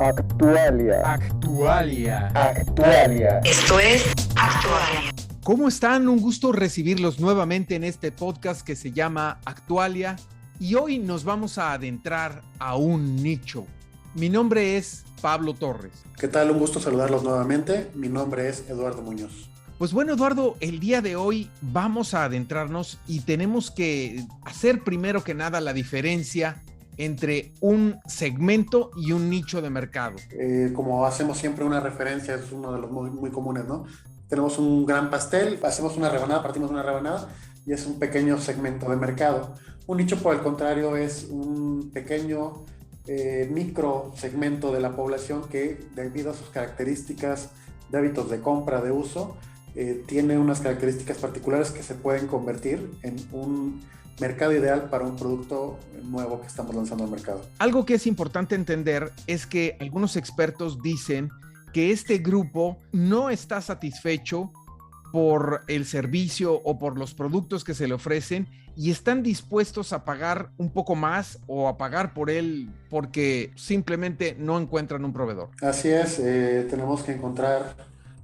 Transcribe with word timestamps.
Actualia. 0.00 1.02
Actualia. 1.04 2.28
Actualia. 2.28 3.40
Esto 3.44 3.78
es 3.78 4.06
Actualia. 4.34 5.12
¿Cómo 5.44 5.68
están? 5.68 6.08
Un 6.08 6.20
gusto 6.20 6.52
recibirlos 6.52 7.20
nuevamente 7.20 7.74
en 7.74 7.84
este 7.84 8.10
podcast 8.10 8.62
que 8.62 8.76
se 8.76 8.92
llama 8.92 9.40
Actualia 9.44 10.16
y 10.58 10.74
hoy 10.74 10.98
nos 10.98 11.24
vamos 11.24 11.58
a 11.58 11.74
adentrar 11.74 12.40
a 12.58 12.76
un 12.76 13.16
nicho. 13.16 13.66
Mi 14.14 14.30
nombre 14.30 14.78
es 14.78 15.04
Pablo 15.20 15.52
Torres. 15.52 15.92
¿Qué 16.18 16.28
tal? 16.28 16.50
Un 16.50 16.60
gusto 16.60 16.80
saludarlos 16.80 17.22
nuevamente. 17.22 17.90
Mi 17.94 18.08
nombre 18.08 18.48
es 18.48 18.64
Eduardo 18.70 19.02
Muñoz. 19.02 19.50
Pues 19.76 19.92
bueno, 19.92 20.14
Eduardo, 20.14 20.56
el 20.60 20.80
día 20.80 21.02
de 21.02 21.16
hoy 21.16 21.50
vamos 21.60 22.14
a 22.14 22.24
adentrarnos 22.24 22.98
y 23.06 23.20
tenemos 23.20 23.70
que 23.70 24.24
hacer 24.46 24.82
primero 24.82 25.22
que 25.22 25.34
nada 25.34 25.60
la 25.60 25.74
diferencia 25.74 26.62
entre 27.00 27.54
un 27.60 27.98
segmento 28.06 28.90
y 28.94 29.12
un 29.12 29.30
nicho 29.30 29.62
de 29.62 29.70
mercado. 29.70 30.16
Eh, 30.32 30.70
como 30.74 31.06
hacemos 31.06 31.38
siempre 31.38 31.64
una 31.64 31.80
referencia, 31.80 32.34
es 32.34 32.52
uno 32.52 32.72
de 32.72 32.78
los 32.78 32.90
muy, 32.90 33.30
comunes, 33.30 33.64
¿no? 33.64 33.86
Tenemos 34.28 34.58
un 34.58 34.84
gran 34.84 35.08
pastel, 35.08 35.58
hacemos 35.62 35.96
una 35.96 36.10
rebanada, 36.10 36.42
partimos 36.42 36.70
una 36.70 36.82
rebanada 36.82 37.30
y 37.66 37.72
es 37.72 37.86
un 37.86 37.98
pequeño 37.98 38.38
segmento 38.38 38.90
de 38.90 38.96
mercado. 38.96 39.54
Un 39.86 39.96
nicho, 39.96 40.18
por 40.18 40.34
el 40.34 40.42
contrario, 40.42 40.94
es 40.94 41.26
un 41.30 41.90
pequeño 41.90 42.66
eh, 43.06 43.48
micro 43.50 44.12
segmento 44.14 44.70
de 44.70 44.80
la 44.80 44.94
población 44.94 45.48
que, 45.48 45.82
debido 45.94 46.30
a 46.30 46.34
sus 46.34 46.50
características 46.50 47.48
de 47.90 47.96
hábitos 47.96 48.30
de 48.30 48.40
compra, 48.40 48.82
de 48.82 48.92
uso, 48.92 49.38
eh, 49.74 50.04
tiene 50.06 50.36
unas 50.38 50.60
características 50.60 51.16
particulares 51.16 51.70
que 51.70 51.82
se 51.82 51.94
pueden 51.94 52.26
convertir 52.26 52.90
en 53.02 53.16
un 53.32 53.80
mercado 54.20 54.52
ideal 54.52 54.88
para 54.90 55.04
un 55.04 55.16
producto 55.16 55.78
nuevo 56.04 56.40
que 56.40 56.46
estamos 56.46 56.74
lanzando 56.74 57.04
al 57.04 57.10
mercado. 57.10 57.42
Algo 57.58 57.84
que 57.84 57.94
es 57.94 58.06
importante 58.06 58.54
entender 58.54 59.12
es 59.26 59.46
que 59.46 59.76
algunos 59.80 60.16
expertos 60.16 60.82
dicen 60.82 61.30
que 61.72 61.92
este 61.92 62.18
grupo 62.18 62.78
no 62.92 63.30
está 63.30 63.60
satisfecho 63.60 64.52
por 65.12 65.62
el 65.66 65.86
servicio 65.86 66.54
o 66.54 66.78
por 66.78 66.96
los 66.98 67.14
productos 67.14 67.64
que 67.64 67.74
se 67.74 67.88
le 67.88 67.94
ofrecen 67.94 68.48
y 68.76 68.90
están 68.90 69.22
dispuestos 69.22 69.92
a 69.92 70.04
pagar 70.04 70.50
un 70.56 70.70
poco 70.70 70.94
más 70.94 71.38
o 71.46 71.68
a 71.68 71.76
pagar 71.76 72.14
por 72.14 72.30
él 72.30 72.70
porque 72.88 73.50
simplemente 73.56 74.36
no 74.38 74.58
encuentran 74.58 75.04
un 75.04 75.12
proveedor. 75.12 75.50
Así 75.60 75.88
es, 75.88 76.18
eh, 76.20 76.66
tenemos 76.70 77.02
que 77.02 77.12
encontrar 77.12 77.76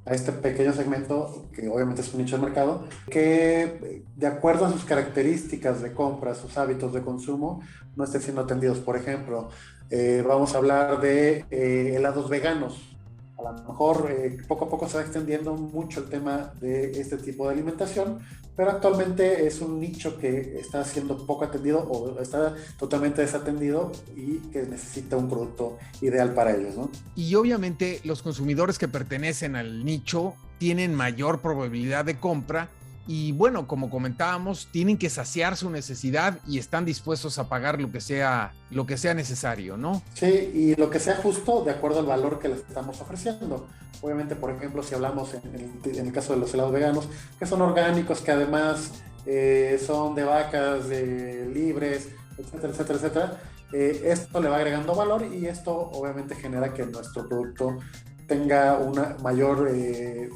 a 0.06 0.14
este 0.14 0.32
pequeño 0.32 0.72
segmento, 0.72 1.46
que 1.52 1.68
obviamente 1.68 2.00
es 2.00 2.14
un 2.14 2.22
nicho 2.22 2.36
de 2.36 2.42
mercado, 2.42 2.84
que 3.10 4.04
de 4.14 4.26
acuerdo 4.26 4.64
a 4.64 4.72
sus 4.72 4.84
características 4.84 5.82
de 5.82 5.92
compra, 5.92 6.34
sus 6.34 6.56
hábitos 6.56 6.94
de 6.94 7.02
consumo, 7.02 7.60
no 7.96 8.04
estén 8.04 8.22
siendo 8.22 8.42
atendidos. 8.42 8.78
Por 8.78 8.96
ejemplo, 8.96 9.48
eh, 9.90 10.24
vamos 10.26 10.54
a 10.54 10.58
hablar 10.58 11.00
de 11.00 11.44
eh, 11.50 11.94
helados 11.96 12.30
veganos 12.30 12.95
a 13.38 13.52
lo 13.52 13.52
mejor 13.52 14.10
eh, 14.10 14.38
poco 14.48 14.64
a 14.64 14.68
poco 14.68 14.88
se 14.88 14.96
va 14.96 15.02
extendiendo 15.02 15.54
mucho 15.54 16.00
el 16.00 16.08
tema 16.08 16.52
de 16.60 16.98
este 17.00 17.18
tipo 17.18 17.46
de 17.46 17.54
alimentación, 17.54 18.18
pero 18.56 18.70
actualmente 18.70 19.46
es 19.46 19.60
un 19.60 19.78
nicho 19.78 20.18
que 20.18 20.58
está 20.58 20.82
siendo 20.84 21.26
poco 21.26 21.44
atendido 21.44 21.80
o 21.80 22.18
está 22.20 22.54
totalmente 22.78 23.20
desatendido 23.20 23.92
y 24.16 24.38
que 24.50 24.62
necesita 24.62 25.16
un 25.16 25.28
producto 25.28 25.76
ideal 26.00 26.32
para 26.32 26.56
ellos. 26.56 26.76
¿no? 26.76 26.90
Y 27.14 27.34
obviamente 27.34 28.00
los 28.04 28.22
consumidores 28.22 28.78
que 28.78 28.88
pertenecen 28.88 29.56
al 29.56 29.84
nicho 29.84 30.34
tienen 30.58 30.94
mayor 30.94 31.40
probabilidad 31.40 32.06
de 32.06 32.18
compra 32.18 32.70
y 33.06 33.32
bueno, 33.32 33.68
como 33.68 33.88
comentábamos, 33.88 34.68
tienen 34.72 34.98
que 34.98 35.08
saciar 35.10 35.56
su 35.56 35.70
necesidad 35.70 36.38
y 36.46 36.58
están 36.58 36.84
dispuestos 36.84 37.38
a 37.38 37.48
pagar 37.48 37.80
lo 37.80 37.90
que 37.92 38.00
sea, 38.00 38.52
lo 38.70 38.84
que 38.86 38.96
sea 38.96 39.14
necesario, 39.14 39.76
¿no? 39.76 40.02
Sí, 40.14 40.26
y 40.26 40.74
lo 40.74 40.90
que 40.90 40.98
sea 40.98 41.16
justo 41.16 41.62
de 41.62 41.70
acuerdo 41.70 42.00
al 42.00 42.06
valor 42.06 42.40
que 42.40 42.48
les 42.48 42.58
estamos 42.58 43.00
ofreciendo. 43.00 43.66
Obviamente, 44.02 44.34
por 44.34 44.50
ejemplo, 44.50 44.82
si 44.82 44.94
hablamos 44.94 45.34
en 45.34 45.80
el, 45.84 46.12
caso 46.12 46.34
de 46.34 46.40
los 46.40 46.52
helados 46.52 46.72
veganos, 46.72 47.08
que 47.38 47.46
son 47.46 47.62
orgánicos, 47.62 48.20
que 48.20 48.32
además 48.32 48.90
eh, 49.24 49.80
son 49.84 50.14
de 50.14 50.24
vacas, 50.24 50.88
de 50.88 51.48
libres, 51.54 52.08
etcétera, 52.36 52.72
etcétera, 52.72 52.98
etcétera, 52.98 53.40
eh, 53.72 54.02
esto 54.04 54.40
le 54.40 54.48
va 54.48 54.56
agregando 54.56 54.94
valor 54.94 55.24
y 55.24 55.46
esto 55.46 55.72
obviamente 55.74 56.34
genera 56.34 56.72
que 56.74 56.86
nuestro 56.86 57.28
producto 57.28 57.78
tenga 58.26 58.78
una 58.78 59.16
mayor 59.22 59.68
eh, 59.72 60.28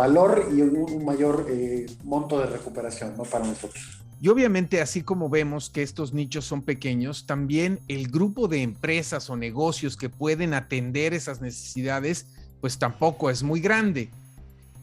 valor 0.00 0.48
y 0.50 0.62
un, 0.62 1.04
mayor 1.04 1.46
eh, 1.50 1.84
monto 2.04 2.38
de 2.38 2.46
recuperación 2.46 3.14
¿no? 3.18 3.24
para 3.24 3.44
nosotros. 3.44 4.00
Y 4.18 4.28
obviamente, 4.28 4.80
así 4.80 5.02
como 5.02 5.28
vemos 5.28 5.68
que 5.68 5.82
estos 5.82 6.14
nichos 6.14 6.46
son 6.46 6.62
pequeños, 6.62 7.26
también 7.26 7.80
el 7.86 8.08
grupo 8.08 8.48
de 8.48 8.62
empresas 8.62 9.28
o 9.28 9.36
negocios 9.36 9.98
que 9.98 10.08
pueden 10.08 10.54
atender 10.54 11.12
esas 11.12 11.42
necesidades, 11.42 12.26
pues 12.62 12.78
tampoco 12.78 13.28
es 13.28 13.42
muy 13.42 13.60
grande. 13.60 14.08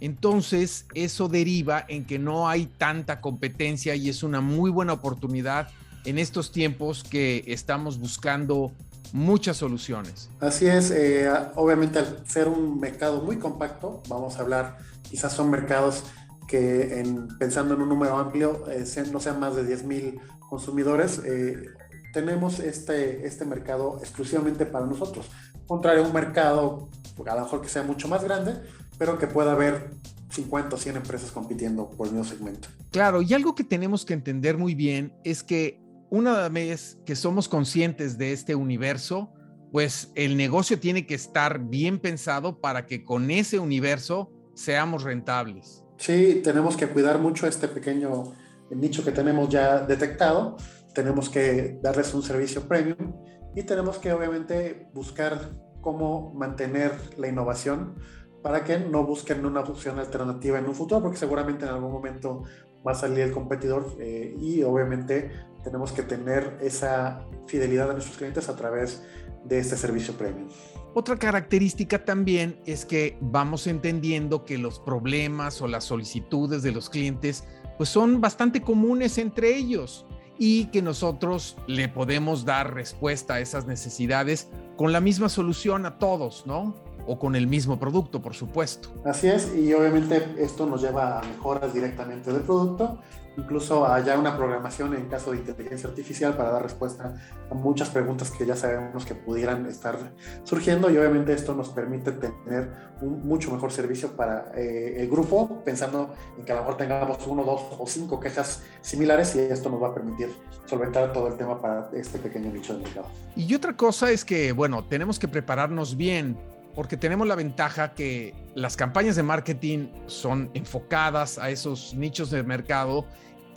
Entonces, 0.02 0.86
eso 0.94 1.28
deriva 1.28 1.84
en 1.88 2.06
que 2.06 2.20
no 2.20 2.48
hay 2.48 2.68
tanta 2.78 3.20
competencia 3.20 3.96
y 3.96 4.10
es 4.10 4.22
una 4.22 4.42
muy 4.42 4.70
buena 4.70 4.94
oportunidad 4.94 5.70
en 6.06 6.20
estos 6.20 6.52
tiempos 6.52 7.04
que 7.04 7.44
estamos 7.48 7.98
buscando 7.98 8.72
muchas 9.14 9.58
soluciones. 9.58 10.30
Así 10.40 10.68
es, 10.68 10.92
eh, 10.92 11.30
obviamente 11.56 12.00
al 12.00 12.28
ser 12.28 12.48
un 12.48 12.80
mercado 12.80 13.22
muy 13.22 13.38
compacto, 13.38 14.02
vamos 14.08 14.38
a 14.38 14.42
hablar, 14.42 14.78
quizás 15.04 15.34
son 15.34 15.50
mercados 15.50 16.04
que 16.48 17.04
pensando 17.38 17.74
en 17.74 17.82
un 17.82 17.90
número 17.90 18.18
amplio, 18.18 18.64
eh, 18.70 18.86
no 19.12 19.20
sean 19.20 19.40
más 19.40 19.56
de 19.56 19.66
10 19.66 19.84
mil 19.84 20.20
consumidores, 20.50 21.22
eh, 21.26 21.66
tenemos 22.14 22.60
este, 22.60 23.28
este 23.28 23.46
mercado 23.46 24.00
exclusivamente 24.02 24.66
para 24.66 24.86
nosotros. 24.86 25.28
Contrario 25.68 26.04
a 26.04 26.08
un 26.08 26.14
mercado, 26.14 26.90
a 27.26 27.36
lo 27.36 27.42
mejor 27.42 27.62
que 27.62 27.68
sea 27.68 27.84
mucho 27.84 28.08
más 28.08 28.24
grande, 28.24 28.56
pero 28.98 29.18
que 29.18 29.28
pueda 29.28 29.52
haber 29.52 29.92
50 30.32 30.76
o 30.76 30.80
100 30.80 30.96
empresas 30.98 31.32
compitiendo 31.32 31.90
por 31.90 32.08
el 32.08 32.14
mismo 32.14 32.28
segmento. 32.28 32.70
Claro, 32.92 33.22
y 33.22 33.34
algo 33.34 33.54
que 33.54 33.64
tenemos 33.64 34.06
que 34.06 34.14
entender 34.14 34.58
muy 34.58 34.74
bien 34.74 35.14
es 35.24 35.44
que 35.44 35.80
una 36.10 36.48
vez 36.50 36.98
que 37.06 37.16
somos 37.16 37.50
conscientes 37.50 38.18
de 38.18 38.32
este 38.32 38.56
universo, 38.56 39.34
pues 39.72 40.12
el 40.16 40.38
negocio 40.38 40.80
tiene 40.80 41.06
que 41.06 41.16
estar 41.16 41.60
bien 41.60 42.00
pensado 42.00 42.60
para 42.60 42.86
que 42.86 43.04
con 43.04 43.30
ese 43.32 43.60
universo 43.60 44.32
seamos 44.56 45.04
rentables. 45.04 45.84
Sí, 45.98 46.42
tenemos 46.44 46.78
que 46.78 46.88
cuidar 46.88 47.20
mucho 47.20 47.48
este 47.48 47.68
pequeño 47.68 48.34
nicho 48.70 49.04
que 49.04 49.12
tenemos 49.12 49.50
ya 49.50 49.80
detectado. 49.80 50.58
Tenemos 50.94 51.30
que 51.30 51.80
darles 51.82 52.14
un 52.14 52.24
servicio 52.24 52.68
premium 52.68 53.14
y 53.56 53.64
tenemos 53.64 53.98
que 53.98 54.14
obviamente 54.14 54.88
buscar 54.94 55.52
cómo 55.82 56.34
mantener 56.34 56.92
la 57.18 57.28
innovación 57.28 57.96
para 58.42 58.64
que 58.64 58.80
no 58.80 59.04
busquen 59.04 59.46
una 59.46 59.62
opción 59.62 60.00
alternativa 60.00 60.60
en 60.60 60.66
un 60.66 60.76
futuro, 60.76 61.02
porque 61.02 61.18
seguramente 61.18 61.66
en 61.66 61.72
algún 61.72 61.92
momento 61.92 62.44
va 62.86 62.92
a 62.92 62.96
salir 62.96 63.20
el 63.20 63.32
competidor 63.32 63.96
eh, 64.00 64.36
y 64.40 64.64
obviamente 64.64 65.32
tenemos 65.68 65.92
que 65.92 66.02
tener 66.02 66.58
esa 66.62 67.26
fidelidad 67.46 67.90
a 67.90 67.94
nuestros 67.94 68.18
clientes 68.18 68.48
a 68.48 68.56
través 68.56 69.04
de 69.44 69.60
este 69.60 69.76
servicio 69.76 70.14
premium. 70.14 70.48
Otra 70.94 71.18
característica 71.18 72.06
también 72.06 72.58
es 72.66 72.86
que 72.86 73.18
vamos 73.20 73.68
entendiendo 73.68 74.46
que 74.46 74.58
los 74.58 74.80
problemas 74.80 75.62
o 75.62 75.68
las 75.68 75.84
solicitudes 75.84 76.64
de 76.64 76.72
los 76.72 76.90
clientes 76.90 77.44
pues 77.78 77.90
son 77.90 78.22
bastante 78.22 78.62
comunes 78.62 79.18
entre 79.18 79.56
ellos 79.56 80.06
y 80.40 80.66
que 80.68 80.82
nosotros 80.82 81.58
le 81.68 81.90
podemos 81.90 82.46
dar 82.46 82.74
respuesta 82.74 83.36
a 83.36 83.40
esas 83.42 83.68
necesidades 83.68 84.50
con 84.78 84.94
la 84.94 85.02
misma 85.02 85.28
solución 85.28 85.86
a 85.86 86.00
todos, 86.00 86.46
¿no? 86.48 86.88
o 87.08 87.18
con 87.18 87.36
el 87.36 87.48
mismo 87.48 87.80
producto, 87.80 88.22
por 88.22 88.36
supuesto. 88.36 88.90
Así 89.06 89.28
es, 89.28 89.56
y 89.56 89.74
obviamente 89.74 90.36
esto 90.38 90.66
nos 90.66 90.82
lleva 90.82 91.20
a 91.20 91.24
mejoras 91.24 91.74
directamente 91.74 92.32
del 92.32 92.42
producto, 92.42 93.00
incluso 93.38 93.86
allá 93.86 94.18
una 94.18 94.36
programación 94.36 94.96
en 94.96 95.06
caso 95.06 95.32
de 95.32 95.38
inteligencia 95.38 95.88
artificial 95.88 96.36
para 96.36 96.52
dar 96.52 96.64
respuesta 96.64 97.16
a 97.50 97.54
muchas 97.54 97.90
preguntas 97.90 98.32
que 98.32 98.46
ya 98.46 98.56
sabemos 98.56 99.06
que 99.06 99.16
pudieran 99.16 99.66
estar 99.68 99.96
surgiendo 100.44 100.90
y 100.90 100.98
obviamente 100.98 101.34
esto 101.34 101.54
nos 101.54 101.70
permite 101.70 102.12
tener 102.12 102.70
un 103.02 103.28
mucho 103.28 103.52
mejor 103.52 103.72
servicio 103.72 104.16
para 104.16 104.52
eh, 104.56 104.96
el 104.98 105.10
grupo, 105.10 105.62
pensando 105.64 106.14
en 106.38 106.46
que 106.46 106.52
a 106.52 106.56
lo 106.56 106.62
mejor 106.62 106.78
tengamos 106.78 107.26
uno, 107.28 107.44
dos 107.44 107.62
o 107.78 107.86
cinco 107.88 108.20
quejas 108.20 108.64
similares 108.82 109.36
y 109.36 109.40
esto 109.40 109.70
nos 109.70 109.82
va 109.82 109.90
a 109.90 109.94
permitir 109.94 110.30
solventar 110.66 111.14
todo 111.14 111.28
el 111.28 111.38
tema 111.38 111.62
para 111.62 111.90
este 111.94 112.18
pequeño 112.18 112.52
nicho 112.52 112.74
de 112.74 112.84
mercado. 112.84 113.08
Y 113.36 113.54
otra 113.54 113.78
cosa 113.78 114.12
es 114.12 114.26
que, 114.26 114.52
bueno, 114.52 114.84
tenemos 114.86 115.20
que 115.20 115.28
prepararnos 115.28 115.96
bien 115.96 116.38
porque 116.78 116.96
tenemos 116.96 117.28
la 117.28 117.34
ventaja 117.34 117.96
que 117.96 118.36
las 118.54 118.78
campañas 118.78 119.16
de 119.16 119.24
marketing 119.24 119.88
son 120.06 120.52
enfocadas 120.54 121.40
a 121.40 121.50
esos 121.50 121.96
nichos 121.96 122.30
de 122.30 122.44
mercado, 122.44 123.08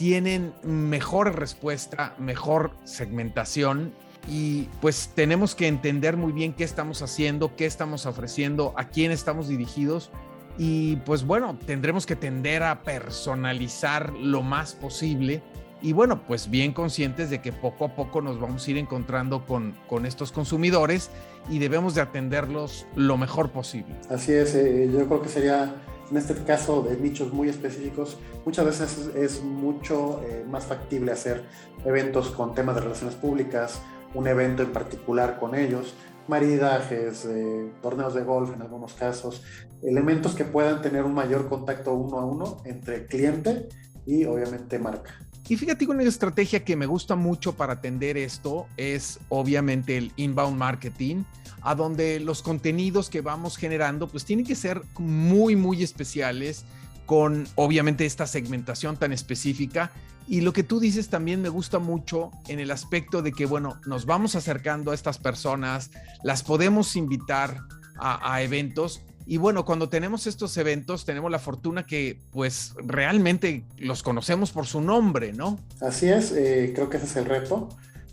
tienen 0.01 0.55
mejor 0.63 1.39
respuesta, 1.39 2.15
mejor 2.17 2.71
segmentación 2.85 3.93
y 4.27 4.63
pues 4.81 5.11
tenemos 5.15 5.55
que 5.55 5.69
entender 5.69 6.17
muy 6.17 6.33
bien 6.33 6.55
qué 6.55 6.65
estamos 6.65 7.03
haciendo, 7.03 7.55
qué 7.55 7.67
estamos 7.67 8.07
ofreciendo, 8.07 8.73
a 8.79 8.89
quién 8.89 9.13
estamos 9.13 9.49
dirigidos 9.49 10.11
y 10.57 10.97
pues 11.05 11.27
bueno, 11.27 11.59
tendremos 11.67 12.07
que 12.07 12.17
tender 12.17 12.63
a 12.63 12.83
personalizar 12.83 14.15
lo 14.15 14.41
más 14.41 14.73
posible 14.73 15.43
y 15.83 15.93
bueno, 15.93 16.23
pues 16.27 16.49
bien 16.49 16.73
conscientes 16.73 17.29
de 17.29 17.43
que 17.43 17.53
poco 17.53 17.85
a 17.85 17.95
poco 17.95 18.23
nos 18.23 18.41
vamos 18.41 18.67
a 18.67 18.71
ir 18.71 18.79
encontrando 18.79 19.45
con, 19.45 19.77
con 19.87 20.07
estos 20.07 20.33
consumidores 20.33 21.11
y 21.51 21.59
debemos 21.59 21.95
de 21.95 22.01
atenderlos 22.01 22.87
lo 22.97 23.19
mejor 23.19 23.51
posible. 23.51 23.97
Así 24.09 24.33
es, 24.33 24.55
eh, 24.55 24.89
yo 24.91 25.07
creo 25.07 25.21
que 25.21 25.29
sería 25.29 25.75
en 26.11 26.17
este 26.17 26.35
caso 26.45 26.83
de 26.83 26.97
nichos 26.97 27.33
muy 27.33 27.49
específicos, 27.49 28.19
muchas 28.45 28.67
veces 28.67 29.11
es, 29.15 29.43
mucho 29.43 30.23
eh, 30.25 30.45
más 30.49 30.65
factible 30.65 31.13
hacer 31.13 31.45
eventos 31.85 32.31
con 32.31 32.55
temas 32.55 32.75
de 32.75 32.83
relaciones 32.83 33.15
públicas, 33.15 33.81
un 34.15 34.27
evento 34.27 34.63
en 34.63 34.73
particular 34.73 35.39
con 35.39 35.55
ellos, 35.55 35.95
maridajes, 36.27 37.25
eh, 37.27 37.71
torneos 37.81 38.15
de 38.15 38.23
golf 38.23 38.55
en 38.55 38.63
algunos 38.63 38.95
casos, 38.95 39.43
elementos 39.83 40.35
que 40.35 40.45
puedan 40.45 40.83
tener 40.83 41.05
un 41.05 41.15
mayor 41.15 41.49
contacto 41.49 41.95
uno 41.95 42.19
a 42.19 42.25
uno 42.25 42.57
entre 42.65 43.07
cliente 43.07 43.69
y 44.07 44.25
obviamente 44.25 44.79
marca. 44.79 45.13
Y 45.49 45.57
fíjate 45.57 45.85
una 45.89 46.05
estrategia 46.05 46.65
que 46.65 46.77
me 46.77 46.87
gusta 46.87 47.17
mucho 47.17 47.55
para 47.55 47.73
atender 47.73 48.17
esto 48.17 48.67
es 48.77 49.19
obviamente 49.29 49.97
el 49.97 50.13
inbound 50.15 50.57
marketing, 50.57 51.25
a 51.63 51.75
donde 51.75 52.21
los 52.21 52.43
contenidos 52.43 53.11
que 53.11 53.21
vamos 53.21 53.57
generando 53.57 54.09
pues 54.09 54.25
tienen 54.25 54.47
que 54.47 54.55
ser 54.55 54.83
muy 54.99 55.57
muy 55.57 55.83
especiales 55.83 56.65
con 57.11 57.49
obviamente 57.57 58.07
esta 58.07 58.25
segmentación 58.27 58.97
tan 58.97 59.13
específica. 59.13 59.91
Y 60.29 60.43
lo 60.43 60.53
que 60.53 60.63
tú 60.63 60.79
dices 60.79 61.09
también 61.09 61.43
me 61.43 61.49
gusta 61.49 61.81
mucho 61.81 62.31
en 62.47 62.61
el 62.61 62.71
aspecto 62.71 63.21
de 63.21 63.33
que 63.33 63.47
bueno, 63.47 63.81
nos 63.85 64.07
vamos 64.07 64.37
acercando 64.37 64.93
a 64.93 64.95
estas 64.95 65.19
personas, 65.19 65.91
las 66.23 66.45
podemos 66.45 66.95
invitar 66.95 67.63
a, 67.99 68.41
eventos. 68.43 69.03
Y 69.27 69.39
bueno, 69.39 69.65
cuando 69.65 69.89
tenemos 69.89 70.29
estos 70.29 70.57
eventos, 70.57 71.05
tenemos 71.05 71.33
la 71.33 71.41
fortuna 71.41 71.85
que 71.85 72.21
pues 72.31 72.75
realmente 72.79 73.65
los 73.77 74.05
conocemos 74.05 74.53
por 74.53 74.67
su 74.67 74.81
nombre, 74.81 75.33
¿no? 75.33 75.59
Así 75.81 76.09
es, 76.09 76.31
eh, 76.31 76.73
creo 76.75 76.89
que 76.89 76.99
ese 76.99 77.07
es 77.07 77.17
el 77.17 77.25
reto 77.25 77.69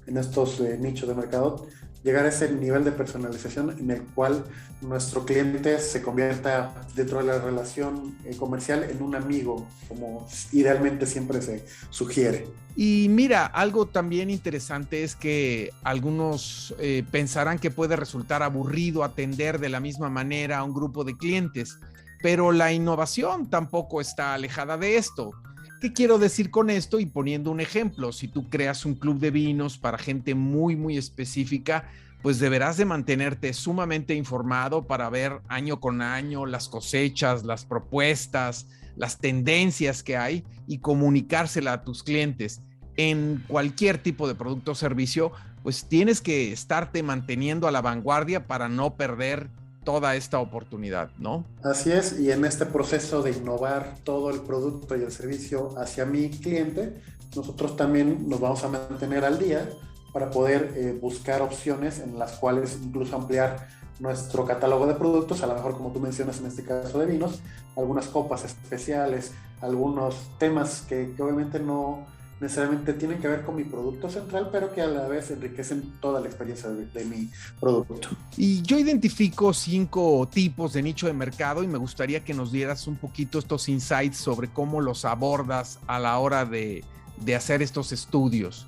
en 0.07 0.17
estos 0.17 0.59
eh, 0.59 0.77
nichos 0.79 1.07
de 1.07 1.13
mercado, 1.13 1.67
llegar 2.03 2.25
a 2.25 2.29
ese 2.29 2.51
nivel 2.51 2.83
de 2.83 2.91
personalización 2.91 3.75
en 3.79 3.91
el 3.91 4.01
cual 4.01 4.45
nuestro 4.81 5.25
cliente 5.25 5.79
se 5.79 6.01
convierta 6.01 6.73
dentro 6.95 7.17
de 7.19 7.25
la 7.25 7.39
relación 7.39 8.15
eh, 8.25 8.35
comercial 8.37 8.83
en 8.83 9.01
un 9.01 9.15
amigo, 9.15 9.67
como 9.87 10.27
idealmente 10.51 11.05
siempre 11.05 11.41
se 11.41 11.65
sugiere. 11.89 12.47
Y 12.75 13.07
mira, 13.09 13.47
algo 13.47 13.87
también 13.87 14.29
interesante 14.29 15.03
es 15.03 15.15
que 15.15 15.71
algunos 15.83 16.75
eh, 16.79 17.03
pensarán 17.09 17.57
que 17.57 17.71
puede 17.71 17.95
resultar 17.95 18.43
aburrido 18.43 19.03
atender 19.03 19.59
de 19.59 19.69
la 19.69 19.79
misma 19.79 20.09
manera 20.09 20.59
a 20.59 20.63
un 20.63 20.75
grupo 20.75 21.03
de 21.03 21.17
clientes, 21.17 21.79
pero 22.21 22.51
la 22.51 22.71
innovación 22.71 23.49
tampoco 23.49 23.99
está 23.99 24.35
alejada 24.35 24.77
de 24.77 24.97
esto. 24.97 25.31
¿Qué 25.79 25.93
quiero 25.93 26.17
decir 26.17 26.49
con 26.49 26.71
esto? 26.71 26.99
Y 26.99 27.05
poniendo 27.05 27.51
un 27.51 27.59
ejemplo, 27.59 28.11
si 28.11 28.27
tú 28.27 28.49
creas 28.49 28.83
un 28.83 28.95
club 28.95 29.19
de 29.19 29.29
vinos 29.29 29.77
para 29.77 29.99
gente 29.99 30.33
muy, 30.33 30.75
muy 30.75 30.97
específica, 30.97 31.87
pues 32.23 32.39
deberás 32.39 32.77
de 32.77 32.85
mantenerte 32.85 33.53
sumamente 33.53 34.15
informado 34.15 34.87
para 34.87 35.07
ver 35.11 35.39
año 35.47 35.79
con 35.79 36.01
año 36.01 36.47
las 36.47 36.67
cosechas, 36.67 37.45
las 37.45 37.65
propuestas, 37.65 38.67
las 38.95 39.19
tendencias 39.19 40.01
que 40.01 40.17
hay 40.17 40.43
y 40.67 40.79
comunicársela 40.79 41.73
a 41.73 41.83
tus 41.83 42.01
clientes. 42.01 42.61
En 42.95 43.43
cualquier 43.47 43.99
tipo 43.99 44.27
de 44.27 44.33
producto 44.33 44.71
o 44.71 44.75
servicio, 44.75 45.31
pues 45.61 45.87
tienes 45.87 46.21
que 46.21 46.51
estarte 46.51 47.03
manteniendo 47.03 47.67
a 47.67 47.71
la 47.71 47.81
vanguardia 47.81 48.47
para 48.47 48.67
no 48.67 48.95
perder 48.95 49.51
toda 49.87 50.15
esta 50.15 50.39
oportunidad, 50.39 51.11
¿no? 51.17 51.45
Así 51.63 51.93
es, 51.93 52.19
y 52.19 52.29
en 52.29 52.43
este 52.43 52.65
proceso 52.65 53.21
de 53.21 53.31
innovar 53.31 53.95
todo 54.03 54.31
el 54.31 54.41
producto 54.41 54.97
y 54.97 55.01
el 55.01 55.13
servicio 55.13 55.79
hacia 55.79 56.03
mi 56.03 56.29
cliente, 56.29 57.01
nosotros 57.33 57.77
también 57.77 58.27
nos 58.27 58.41
vamos 58.41 58.65
a 58.65 58.67
mantener 58.67 59.23
al 59.23 59.39
día 59.39 59.69
para 60.11 60.29
poder 60.29 60.73
eh, 60.75 60.99
buscar 61.01 61.41
opciones 61.41 61.99
en 61.99 62.19
las 62.19 62.33
cuales 62.33 62.77
incluso 62.83 63.15
ampliar 63.15 63.65
nuestro 64.01 64.43
catálogo 64.43 64.87
de 64.87 64.95
productos, 64.95 65.41
a 65.41 65.47
lo 65.47 65.53
mejor 65.53 65.77
como 65.77 65.93
tú 65.93 66.01
mencionas 66.01 66.41
en 66.41 66.47
este 66.47 66.65
caso 66.65 66.99
de 66.99 67.05
vinos, 67.05 67.39
algunas 67.77 68.07
copas 68.07 68.43
especiales, 68.43 69.31
algunos 69.61 70.15
temas 70.37 70.81
que, 70.81 71.13
que 71.15 71.23
obviamente 71.23 71.61
no, 71.61 72.05
necesariamente 72.39 72.93
tienen 72.93 73.19
que 73.19 73.27
ver 73.27 73.43
con 73.43 73.55
mi 73.55 73.63
producto 73.63 74.09
central, 74.09 74.49
pero 74.51 74.73
que 74.73 74.81
a 74.81 74.87
la 74.87 75.07
vez 75.07 75.31
enriquecen 75.31 75.93
toda 75.99 76.19
la 76.19 76.27
experiencia 76.27 76.69
de, 76.69 77.05
mi 77.05 77.29
producto. 77.59 78.09
Y 78.35 78.61
yo 78.61 78.77
identifico 78.77 79.53
cinco 79.53 80.27
tipos 80.31 80.73
de 80.73 80.83
nicho 80.83 81.07
de 81.07 81.13
mercado 81.13 81.63
y 81.63 81.67
me 81.67 81.77
gustaría 81.77 82.23
que 82.23 82.33
nos 82.33 82.51
dieras 82.51 82.87
un 82.87 82.95
poquito 82.95 83.39
estos 83.39 83.69
insights 83.69 84.17
sobre 84.17 84.49
cómo 84.49 84.81
los 84.81 85.05
abordas 85.05 85.79
a 85.87 85.99
la 85.99 86.17
hora 86.19 86.45
de, 86.45 86.83
de 87.23 87.35
hacer 87.35 87.61
estos 87.61 87.91
estudios. 87.91 88.67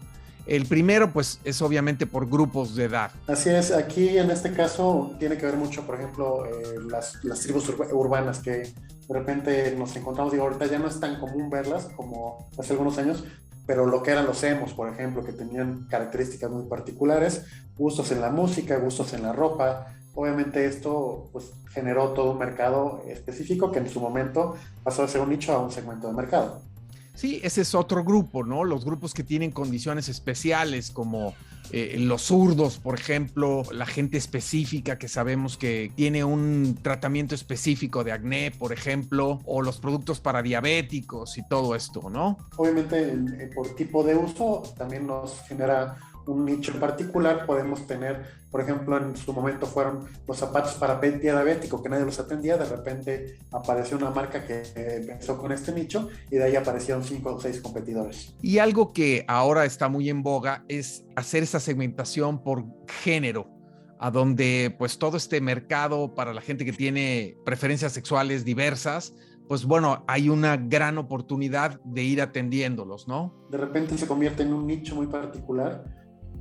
El 0.49 0.65
primero, 0.65 1.13
pues, 1.13 1.39
es 1.43 1.61
obviamente 1.61 2.07
por 2.07 2.27
grupos 2.27 2.75
de 2.75 2.85
edad. 2.85 3.11
Así 3.27 3.49
es, 3.49 3.71
aquí 3.71 4.17
en 4.17 4.31
este 4.31 4.51
caso 4.51 5.15
tiene 5.19 5.37
que 5.37 5.45
ver 5.45 5.57
mucho, 5.57 5.85
por 5.85 5.95
ejemplo, 5.95 6.45
eh, 6.45 6.79
las, 6.89 7.23
las, 7.23 7.41
tribus 7.41 7.69
urbanas 7.91 8.39
que 8.39 8.51
de 8.51 8.73
repente 9.09 9.75
nos 9.77 9.95
encontramos, 9.95 10.31
digo, 10.31 10.45
ahorita 10.45 10.65
ya 10.65 10.79
no 10.79 10.87
es 10.87 10.99
tan 10.99 11.19
común 11.19 11.51
verlas 11.51 11.85
como 11.95 12.49
hace 12.57 12.73
algunos 12.73 12.97
años, 12.97 13.23
pero 13.69 13.85
lo 13.85 14.01
que 14.01 14.09
eran 14.09 14.25
los 14.25 14.41
emos, 14.41 14.73
por 14.73 14.91
ejemplo, 14.91 15.23
que 15.23 15.31
tenían 15.31 15.85
características 15.91 16.49
muy 16.49 16.63
particulares, 16.63 17.45
gustos 17.77 18.11
en 18.11 18.19
la 18.19 18.31
música, 18.31 18.75
gustos 18.79 19.13
en 19.13 19.21
la 19.21 19.31
ropa. 19.31 19.93
Obviamente 20.15 20.65
esto 20.65 21.29
pues, 21.31 21.51
generó 21.69 22.13
todo 22.13 22.31
un 22.31 22.39
mercado 22.39 23.03
específico 23.07 23.71
que 23.71 23.77
en 23.77 23.87
su 23.87 23.99
momento 23.99 24.55
pasó 24.83 25.03
de 25.03 25.09
ser 25.09 25.21
un 25.21 25.29
nicho 25.29 25.53
a 25.53 25.59
un 25.59 25.71
segmento 25.71 26.07
de 26.07 26.13
mercado. 26.13 26.63
Sí, 27.13 27.41
ese 27.43 27.61
es 27.61 27.75
otro 27.75 28.03
grupo, 28.03 28.43
¿no? 28.43 28.63
Los 28.63 28.83
grupos 28.83 29.13
que 29.13 29.23
tienen 29.23 29.51
condiciones 29.51 30.09
especiales 30.09 30.89
como 30.89 31.35
eh, 31.71 31.95
los 31.99 32.23
zurdos, 32.23 32.77
por 32.77 32.99
ejemplo, 32.99 33.63
la 33.71 33.85
gente 33.85 34.17
específica 34.17 34.97
que 34.97 35.07
sabemos 35.07 35.57
que 35.57 35.91
tiene 35.95 36.23
un 36.23 36.77
tratamiento 36.81 37.35
específico 37.35 38.03
de 38.03 38.11
acné, 38.11 38.51
por 38.51 38.73
ejemplo, 38.73 39.39
o 39.45 39.61
los 39.61 39.79
productos 39.79 40.19
para 40.19 40.41
diabéticos 40.41 41.37
y 41.37 41.47
todo 41.47 41.75
esto, 41.75 42.09
¿no? 42.09 42.37
Obviamente, 42.57 43.13
eh, 43.13 43.51
por 43.53 43.75
tipo 43.75 44.03
de 44.03 44.15
uso, 44.15 44.63
también 44.77 45.05
nos 45.05 45.41
genera 45.47 45.97
un 46.29 46.45
nicho 46.45 46.71
en 46.71 46.79
particular, 46.79 47.45
podemos 47.45 47.87
tener, 47.87 48.23
por 48.51 48.61
ejemplo, 48.61 48.97
en 48.97 49.17
su 49.17 49.33
momento 49.33 49.65
fueron 49.65 50.05
los 50.27 50.37
zapatos 50.37 50.73
para 50.75 50.99
pie 50.99 51.11
diabético, 51.19 51.81
que 51.81 51.89
nadie 51.89 52.05
los 52.05 52.19
atendía, 52.19 52.57
de 52.57 52.65
repente 52.65 53.37
apareció 53.51 53.97
una 53.97 54.11
marca 54.11 54.45
que 54.45 54.63
empezó 55.09 55.37
con 55.37 55.51
este 55.51 55.73
nicho 55.73 56.09
y 56.29 56.35
de 56.37 56.43
ahí 56.43 56.55
aparecieron 56.55 57.03
cinco 57.03 57.35
o 57.35 57.41
seis 57.41 57.59
competidores. 57.61 58.35
Y 58.41 58.59
algo 58.59 58.93
que 58.93 59.25
ahora 59.27 59.65
está 59.65 59.89
muy 59.89 60.09
en 60.09 60.21
boga 60.21 60.63
es 60.67 61.03
hacer 61.15 61.43
esa 61.43 61.59
segmentación 61.59 62.43
por 62.43 62.65
género 62.87 63.49
a 63.99 64.11
donde 64.11 64.73
pues 64.77 64.97
todo 64.97 65.17
este 65.17 65.41
mercado 65.41 66.15
para 66.15 66.33
la 66.33 66.41
gente 66.41 66.63
que 66.63 66.71
tiene 66.71 67.35
preferencias 67.43 67.91
sexuales 67.91 68.45
diversas, 68.45 69.13
pues 69.49 69.65
bueno, 69.65 70.03
hay 70.07 70.29
una 70.29 70.57
gran 70.57 70.99
oportunidad 70.99 71.81
de 71.83 72.03
ir 72.03 72.21
atendiéndolos, 72.21 73.07
¿no? 73.07 73.33
De 73.49 73.57
repente 73.57 73.97
se 73.97 74.07
convierte 74.07 74.43
en 74.43 74.53
un 74.53 74.67
nicho 74.67 74.95
muy 74.95 75.07
particular 75.07 75.98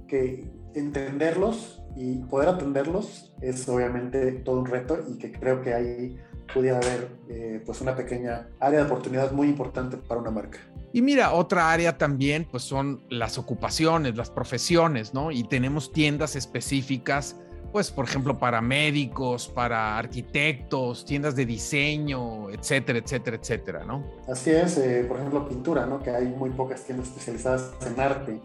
que 0.09 0.51
entenderlos 0.75 1.81
y 1.97 2.17
poder 2.25 2.49
atenderlos 2.49 3.33
es 3.41 3.69
obviamente 3.69 4.33
todo 4.33 4.61
un 4.61 4.67
reto 4.67 4.99
y 5.09 5.19
que 5.19 5.33
creo 5.33 5.63
que 5.63 5.75
ahí 5.75 6.17
pudiera 6.53 6.79
haber 6.79 7.09
eh, 7.29 7.63
pues 7.65 7.81
una 7.81 7.95
pequeña 7.95 8.49
área 8.59 8.81
de 8.81 8.87
oportunidad 8.87 9.33
muy 9.33 9.49
importante 9.49 9.97
para 9.97 10.21
una 10.21 10.31
marca. 10.31 10.59
Y 10.93 11.03
mira, 11.03 11.33
otra 11.33 11.71
área 11.71 11.99
también 11.99 12.47
pues 12.51 12.63
son 12.63 13.03
las 13.11 13.37
ocupaciones, 13.37 14.17
las 14.17 14.31
profesiones, 14.31 15.13
¿no? 15.13 15.31
Y 15.31 15.45
tenemos 15.45 15.93
tiendas 15.93 16.35
específicas 16.35 17.37
pues 17.73 17.91
por 17.91 18.07
ejemplo 18.07 18.39
para 18.39 18.63
médicos, 18.63 19.47
para 19.49 19.99
arquitectos, 19.99 21.05
tiendas 21.05 21.37
de 21.37 21.45
diseño, 21.45 22.51
etcétera, 22.51 22.99
etcétera, 22.99 23.37
etcétera, 23.37 23.85
¿no? 23.85 24.05
Así 24.27 24.51
es, 24.51 24.79
eh, 24.79 25.05
por 25.07 25.19
ejemplo 25.19 25.47
pintura, 25.47 25.85
¿no? 25.85 26.03
Que 26.03 26.11
hay 26.11 26.27
muy 26.27 26.51
pocas 26.51 26.85
tiendas 26.85 27.09
especializadas 27.09 27.73
en 27.87 28.01
arte 28.01 28.41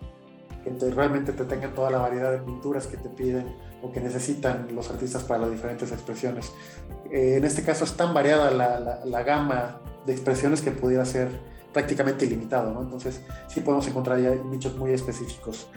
que 0.64 0.72
realmente 0.92 1.34
te 1.34 1.44
tengan 1.46 1.74
toda 1.74 1.92
la 1.92 1.98
variedad 1.98 2.32
de 2.32 2.40
pinturas 2.40 2.88
que 2.88 2.98
te 2.98 3.10
piden 3.10 3.56
o 3.82 3.92
que 3.92 4.00
necesitan 4.00 4.68
los 4.74 4.90
artistas 4.90 5.24
para 5.24 5.42
las 5.42 5.52
diferentes 5.52 5.92
expresiones. 5.92 6.54
Eh, 7.12 7.36
en 7.38 7.44
este 7.44 7.64
caso 7.64 7.84
es 7.84 7.94
tan 7.94 8.14
variada 8.14 8.50
la, 8.52 9.02
la, 9.04 9.24
gama 9.24 9.82
de 10.06 10.14
expresiones 10.14 10.62
que 10.62 10.72
pudiera 10.72 11.06
ser 11.06 11.30
prácticamente 11.74 12.26
ilimitado, 12.26 12.74
¿no? 12.74 12.82
Entonces 12.82 13.22
sí 13.48 13.62
podemos 13.62 13.88
encontrar 13.88 14.20
ya 14.20 14.32
nichos 14.36 14.78
muy 14.78 14.92
específicos 14.92 15.68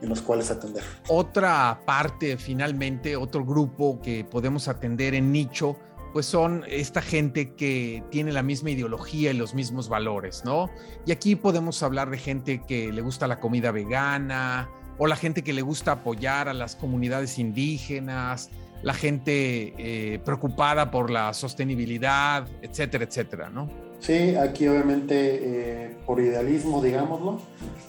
en 0.00 0.08
los 0.08 0.20
cuales 0.20 0.50
atender. 0.50 0.82
Otra 1.08 1.80
parte, 1.84 2.36
finalmente, 2.36 3.16
otro 3.16 3.44
grupo 3.44 4.00
que 4.00 4.24
podemos 4.24 4.68
atender 4.68 5.14
en 5.14 5.32
nicho 5.32 5.76
pues 6.16 6.24
son 6.24 6.64
esta 6.66 7.02
gente 7.02 7.52
que 7.52 8.02
tiene 8.10 8.32
la 8.32 8.42
misma 8.42 8.70
ideología 8.70 9.32
y 9.32 9.34
los 9.34 9.52
mismos 9.52 9.90
valores, 9.90 10.46
¿no? 10.46 10.70
Y 11.04 11.12
aquí 11.12 11.36
podemos 11.36 11.82
hablar 11.82 12.08
de 12.08 12.16
gente 12.16 12.62
que 12.66 12.90
le 12.90 13.02
gusta 13.02 13.26
la 13.26 13.38
comida 13.38 13.70
vegana 13.70 14.70
o 14.96 15.06
la 15.06 15.16
gente 15.16 15.44
que 15.44 15.52
le 15.52 15.60
gusta 15.60 15.92
apoyar 15.92 16.48
a 16.48 16.54
las 16.54 16.74
comunidades 16.74 17.38
indígenas, 17.38 18.48
la 18.82 18.94
gente 18.94 19.74
eh, 19.76 20.18
preocupada 20.24 20.90
por 20.90 21.10
la 21.10 21.34
sostenibilidad, 21.34 22.48
etcétera, 22.62 23.04
etcétera, 23.04 23.50
¿no? 23.50 23.68
Sí, 24.00 24.34
aquí 24.36 24.66
obviamente 24.68 25.16
eh, 25.18 25.96
por 26.06 26.18
idealismo, 26.18 26.82
digámoslo, 26.82 27.42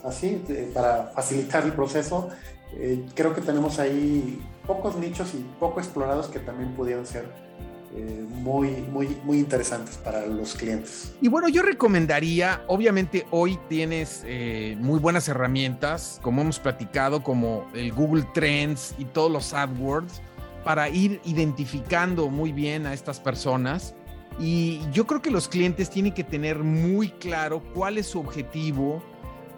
así, 0.04 0.44
para 0.74 1.14
facilitar 1.16 1.64
el 1.64 1.72
proceso, 1.72 2.28
eh, 2.74 3.06
creo 3.16 3.34
que 3.34 3.40
tenemos 3.40 3.80
ahí 3.80 4.42
pocos 4.66 4.98
nichos 4.98 5.34
y 5.34 5.46
poco 5.62 5.80
explorados 5.80 6.28
que 6.28 6.40
también 6.40 6.74
pudieran 6.74 7.06
ser 7.06 7.48
eh, 7.96 8.26
muy, 8.30 8.70
muy, 8.92 9.18
muy 9.24 9.40
interesantes 9.40 9.98
para 9.98 10.26
los 10.26 10.54
clientes. 10.56 11.14
Y 11.22 11.30
bueno, 11.30 11.48
yo 11.48 11.62
recomendaría, 11.62 12.64
obviamente 12.68 13.26
hoy 13.32 13.58
tienes 13.70 14.24
eh, 14.26 14.76
muy 14.80 15.00
buenas 15.00 15.28
herramientas, 15.28 16.20
como 16.22 16.42
hemos 16.42 16.60
platicado, 16.60 17.24
como 17.24 17.68
el 17.74 17.94
Google 17.94 18.26
Trends 18.34 18.94
y 18.98 19.06
todos 19.06 19.32
los 19.32 19.54
AdWords, 19.54 20.22
para 20.64 20.90
ir 20.90 21.22
identificando 21.24 22.30
muy 22.30 22.52
bien 22.52 22.86
a 22.86 22.94
estas 22.94 23.20
personas. 23.20 23.96
Y 24.40 24.82
yo 24.92 25.08
creo 25.08 25.22
que 25.22 25.32
los 25.32 25.48
clientes 25.48 25.90
tienen 25.90 26.14
que 26.14 26.24
tener 26.24 26.60
muy 26.60 27.10
claro 27.10 27.64
cuál 27.74 27.98
es 27.98 28.08
su 28.08 28.20
objetivo, 28.20 29.02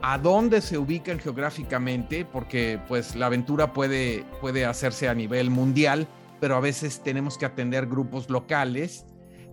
a 0.01 0.17
dónde 0.17 0.61
se 0.61 0.77
ubican 0.77 1.19
geográficamente, 1.19 2.25
porque 2.25 2.79
pues 2.87 3.15
la 3.15 3.25
aventura 3.25 3.73
puede, 3.73 4.23
puede 4.39 4.65
hacerse 4.65 5.09
a 5.09 5.13
nivel 5.13 5.49
mundial 5.49 6.07
pero 6.39 6.55
a 6.55 6.59
veces 6.59 7.01
tenemos 7.03 7.37
que 7.37 7.45
atender 7.45 7.87
grupos 7.87 8.29
locales. 8.29 9.05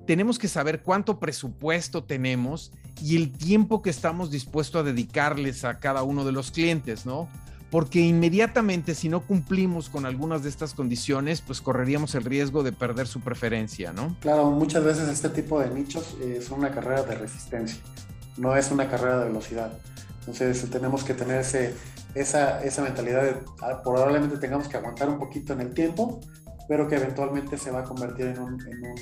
Tenemos 0.06 0.38
que 0.38 0.48
saber 0.48 0.82
cuánto 0.82 1.18
presupuesto 1.18 2.04
tenemos 2.04 2.72
y 3.02 3.16
el 3.16 3.32
tiempo 3.32 3.82
que 3.82 3.90
estamos 3.90 4.30
dispuestos 4.30 4.80
a 4.80 4.84
dedicarles 4.84 5.64
a 5.64 5.78
cada 5.80 6.02
uno 6.02 6.24
de 6.24 6.32
los 6.32 6.50
clientes, 6.52 7.06
¿no? 7.06 7.28
Porque 7.70 8.00
inmediatamente 8.00 8.94
si 8.94 9.08
no 9.08 9.20
cumplimos 9.20 9.88
con 9.88 10.06
algunas 10.06 10.44
de 10.44 10.48
estas 10.48 10.74
condiciones, 10.74 11.40
pues 11.40 11.60
correríamos 11.60 12.14
el 12.14 12.24
riesgo 12.24 12.62
de 12.62 12.70
perder 12.70 13.08
su 13.08 13.20
preferencia, 13.20 13.92
¿no? 13.92 14.16
Claro, 14.20 14.50
muchas 14.52 14.84
veces 14.84 15.08
este 15.08 15.28
tipo 15.30 15.58
de 15.60 15.70
nichos 15.70 16.16
eh, 16.20 16.40
una 16.50 16.70
carrera 16.70 17.02
de 17.02 17.16
resistencia, 17.16 17.80
no 18.36 18.56
es 18.56 18.70
una 18.70 18.88
carrera 18.88 19.18
de 19.18 19.26
velocidad. 19.26 19.72
Entonces 20.20 20.70
tenemos 20.70 21.02
que 21.02 21.14
tener 21.14 21.40
ese, 21.40 21.74
esa, 22.14 22.62
esa 22.62 22.82
mentalidad 22.82 23.22
de 23.22 23.36
ah, 23.62 23.82
probablemente 23.82 24.38
tengamos 24.38 24.68
que 24.68 24.76
aguantar 24.76 25.08
un 25.08 25.18
poquito 25.18 25.52
en 25.52 25.60
el 25.60 25.74
tiempo, 25.74 26.20
pero 26.68 26.88
que 26.88 26.96
eventualmente 26.96 27.58
se 27.58 27.70
va 27.70 27.80
a 27.80 27.84
convertir 27.84 28.26
en 28.26 28.38
un, 28.40 28.58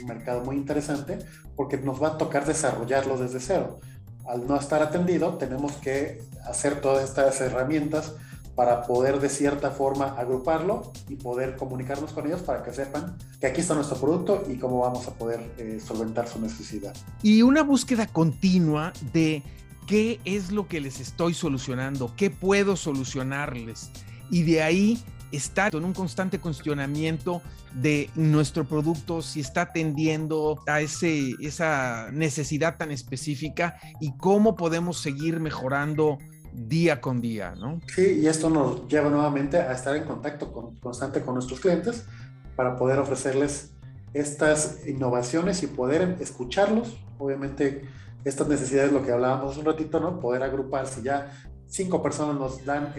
mercado 0.07 0.45
muy 0.45 0.57
interesante 0.57 1.19
porque 1.57 1.79
nos 1.79 2.03
va 2.03 2.09
a 2.09 2.19
tocar 2.19 2.45
desarrollarlo 2.45 3.17
desde 3.17 3.41
cero. 3.41 3.81
Al 4.27 4.47
no 4.47 4.57
estar 4.57 4.83
atendido, 4.83 5.35
tenemos 5.35 5.73
que 5.73 6.23
hacer 6.47 6.81
todas 6.81 7.05
estas 7.05 7.41
herramientas 7.41 8.15
para 8.55 8.83
poder 8.83 9.21
de 9.21 9.29
cierta 9.29 9.71
forma 9.71 10.15
agruparlo 10.17 10.93
y 11.09 11.17
poder 11.17 11.57
comunicarnos 11.57 12.13
con 12.13 12.27
ellos 12.27 12.43
para 12.43 12.63
que 12.63 12.73
sepan 12.73 13.17
que 13.41 13.49
aquí 13.49 13.61
está 13.61 13.75
nuestro 13.75 13.97
producto 13.97 14.45
y 14.49 14.57
cómo 14.57 14.79
vamos 14.81 15.09
a 15.09 15.15
poder 15.15 15.41
eh, 15.59 15.81
solventar 15.85 16.29
su 16.29 16.41
necesidad. 16.41 16.95
Y 17.23 17.43
una 17.43 17.63
búsqueda 17.63 18.07
continua 18.07 18.93
de 19.13 19.43
qué 19.87 20.21
es 20.25 20.53
lo 20.53 20.69
que 20.69 20.81
les 20.81 21.01
estoy 21.01 21.35
solucionando, 21.35 22.13
qué 22.17 22.31
puedo 22.31 22.77
solucionarles. 22.77 23.91
Y 24.31 24.43
de 24.45 24.63
ahí 24.63 25.05
está 25.37 25.69
en 25.69 25.85
un 25.85 25.93
constante 25.93 26.39
cuestionamiento 26.39 27.43
de 27.73 28.11
nuestro 28.15 28.65
producto, 28.65 29.23
si 29.23 29.41
está 29.41 29.63
atendiendo 29.63 30.63
a 30.67 30.81
ese, 30.81 31.35
esa 31.41 32.11
necesidad 32.13 32.77
tan 32.77 32.91
específica 32.91 33.77
y 34.01 34.17
cómo 34.17 34.57
podemos 34.57 35.01
seguir 35.01 35.41
mejorando 35.41 36.19
día 36.53 37.01
con 37.01 37.21
día, 37.21 37.55
¿no? 37.57 37.81
Sí, 37.95 38.21
y 38.23 38.27
esto 38.27 38.49
nos 38.49 38.87
lleva 38.87 39.11
nuevamente 39.11 39.59
a 39.59 39.73
estar 39.73 39.97
en 39.97 40.05
contacto 40.05 40.73
constante 40.81 41.21
con 41.23 41.35
nuestros 41.35 41.61
clientes 41.61 42.07
para 42.55 42.77
poder 42.77 42.99
ofrecerles 42.99 43.73
estas 44.13 44.87
innovaciones 44.87 45.63
y 45.65 45.67
poder 45.67 46.17
escucharlos. 46.21 46.97
Obviamente, 47.19 47.83
estas 48.25 48.49
necesidades, 48.49 48.93
lo 48.93 49.05
que 49.05 49.13
hablábamos 49.13 49.57
un 49.59 49.65
ratito, 49.65 49.99
¿no? 49.99 50.21
Poder 50.21 50.43
agrupar 50.43 50.87
si 50.87 51.03
ya 51.03 51.33
cinco 51.75 52.01
personas 52.01 52.37
nos 52.37 52.65
dan 52.65 52.95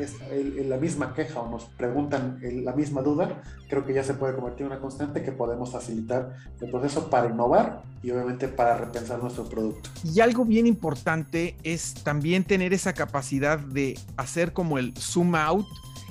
la 0.67 0.75
misma 0.75 1.13
queja 1.13 1.39
o 1.39 1.49
nos 1.49 1.63
preguntan 1.63 2.39
la 2.41 2.73
misma 2.73 3.01
duda, 3.01 3.41
creo 3.69 3.85
que 3.85 3.93
ya 3.93 4.03
se 4.03 4.15
puede 4.15 4.35
convertir 4.35 4.65
en 4.65 4.73
una 4.73 4.81
constante 4.81 5.23
que 5.23 5.31
podemos 5.31 5.71
facilitar 5.71 6.35
el 6.59 6.69
proceso 6.69 7.09
para 7.09 7.29
innovar 7.29 7.83
y 8.03 8.11
obviamente 8.11 8.49
para 8.49 8.77
repensar 8.77 9.23
nuestro 9.23 9.45
producto. 9.45 9.89
Y 10.03 10.19
algo 10.19 10.43
bien 10.43 10.67
importante 10.67 11.55
es 11.63 11.93
también 11.93 12.43
tener 12.43 12.73
esa 12.73 12.91
capacidad 12.91 13.59
de 13.59 13.97
hacer 14.17 14.51
como 14.51 14.77
el 14.77 14.93
zoom 14.97 15.35
out 15.35 15.65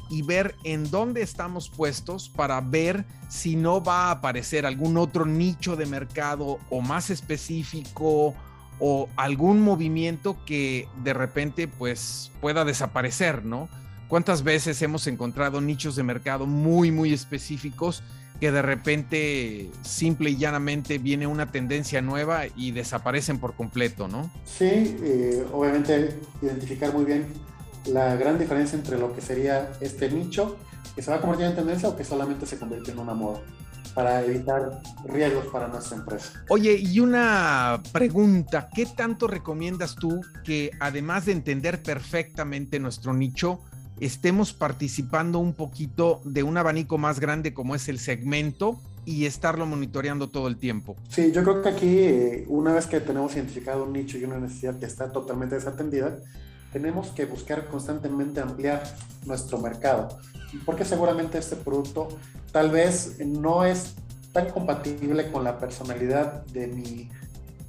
y 0.09 0.23
ver 0.23 0.55
en 0.65 0.91
dónde 0.91 1.21
estamos 1.21 1.69
puestos 1.69 2.31
para 2.31 2.63
ver 2.63 3.05
si 3.29 3.57
no 3.57 3.83
va 3.83 4.07
a 4.07 4.11
aparecer 4.13 4.65
algún 4.65 4.97
otro 4.97 5.27
nicho 5.27 5.77
de 5.77 5.85
mercado 5.85 6.59
o 6.71 6.81
más 6.81 7.11
específico 7.11 8.35
o 8.79 9.09
algún 9.17 9.61
movimiento 9.61 10.37
que 10.45 10.89
de 11.03 11.15
repente 11.15 11.69
pues 11.69 12.33
pueda 12.41 12.65
desaparecer, 12.65 13.45
¿no? 13.45 13.69
¿Cuántas 14.09 14.43
veces 14.43 14.81
hemos 14.83 15.07
encontrado 15.07 15.61
nichos 15.61 15.97
de 15.97 16.03
mercado 16.03 16.47
muy, 16.47 16.91
muy 16.91 17.13
específicos 17.13 18.03
que 18.41 18.51
de 18.51 18.63
repente 18.63 19.71
simple 19.83 20.31
y 20.31 20.37
llanamente 20.37 20.99
viene 20.99 21.27
una 21.27 21.51
tendencia 21.51 22.03
nueva 22.03 22.43
y 22.57 22.73
desaparecen 22.73 23.39
por 23.39 23.55
completo, 23.55 24.09
¿no? 24.09 24.31
Sí, 24.45 24.97
eh, 25.03 25.45
obviamente 25.53 26.19
identificar 26.43 26.93
muy 26.93 27.05
bien 27.05 27.27
la 27.87 28.17
gran 28.17 28.39
diferencia 28.39 28.77
entre 28.77 28.99
lo 28.99 29.15
que 29.15 29.21
sería 29.21 29.73
este 29.81 30.11
nicho 30.11 30.59
que 30.95 31.03
se 31.03 31.11
va 31.11 31.19
a 31.19 31.21
convertir 31.21 31.47
en 31.47 31.55
tendencia 31.55 31.89
o 31.89 31.97
que 31.97 32.05
solamente 32.05 32.47
se 32.47 32.59
convierte 32.59 32.93
en 32.93 32.99
una 32.99 33.15
moda 33.15 33.41
para 33.95 34.25
evitar 34.25 34.83
riesgos 35.07 35.47
para 35.47 35.69
nuestra 35.69 35.97
empresa. 35.97 36.45
Oye, 36.49 36.77
y 36.77 37.01
una 37.01 37.81
pregunta, 37.93 38.69
¿qué 38.75 38.87
tanto 38.87 39.27
recomiendas 39.27 39.95
tú 39.95 40.21
que 40.45 40.71
además 40.81 41.27
de 41.27 41.33
entender 41.33 41.83
perfectamente 41.83 42.81
nuestro 42.81 43.15
nicho, 43.15 43.61
estemos 44.01 44.53
participando 44.53 45.39
un 45.39 45.55
poquito 45.55 46.21
de 46.25 46.43
un 46.43 46.57
abanico 46.57 46.99
más 46.99 47.21
grande 47.21 47.55
como 47.55 47.75
es 47.75 47.89
el 47.89 47.99
segmento 47.99 48.81
y 49.07 49.27
estarlo 49.27 49.67
monitoreando 49.67 50.29
todo 50.29 50.49
el 50.49 50.57
tiempo? 50.57 50.97
Sí, 51.09 51.31
yo 51.33 51.43
creo 51.43 51.63
que 51.63 51.69
aquí, 51.69 51.99
eh, 51.99 52.45
una 52.49 52.73
vez 52.73 52.87
que 52.87 53.01
tenemos 53.01 53.35
identificado 53.35 53.85
un 53.85 53.93
nicho 53.93 54.19
y 54.19 54.25
una 54.25 54.39
necesidad 54.39 54.79
que 54.79 54.87
está 54.87 55.13
totalmente 55.13 55.55
desatendida, 55.55 56.19
tenemos 56.75 57.11
que 57.13 57.25
buscar 57.25 57.67
constantemente 57.67 58.41
ampliar 58.41 58.83
nuestro 59.27 59.59
mercado, 59.59 60.09
porque 60.67 60.85
seguramente 60.85 61.39
este 61.39 61.55
producto 61.55 62.09
tal 62.51 62.73
vez 62.73 63.21
no 63.25 63.65
es 63.65 63.95
tan 64.33 64.51
compatible 64.51 65.31
con 65.31 65.45
la 65.45 65.61
personalidad 65.61 66.45
de 66.47 66.67
mi 66.67 67.09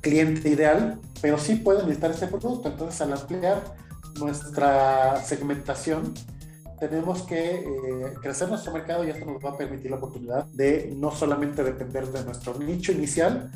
cliente 0.01 0.49
ideal, 0.49 0.99
pero 1.21 1.37
sí 1.37 1.57
puede 1.57 1.83
necesitar 1.83 2.09
este 2.09 2.25
producto. 2.25 2.67
Entonces, 2.67 2.99
al 2.99 3.13
ampliar 3.13 3.61
nuestra 4.19 5.23
segmentación, 5.23 6.15
tenemos 6.79 7.21
que 7.21 7.57
eh, 7.57 7.65
crecer 8.23 8.49
nuestro 8.49 8.73
mercado 8.73 9.03
y 9.03 9.11
esto 9.11 9.23
nos 9.25 9.37
va 9.45 9.51
a 9.51 9.57
permitir 9.57 9.91
la 9.91 9.97
oportunidad 9.97 10.45
de 10.45 10.91
no 10.97 11.11
solamente 11.11 11.63
depender 11.63 12.07
de 12.07 12.23
nuestro 12.23 12.57
nicho 12.57 12.91
inicial, 12.91 13.51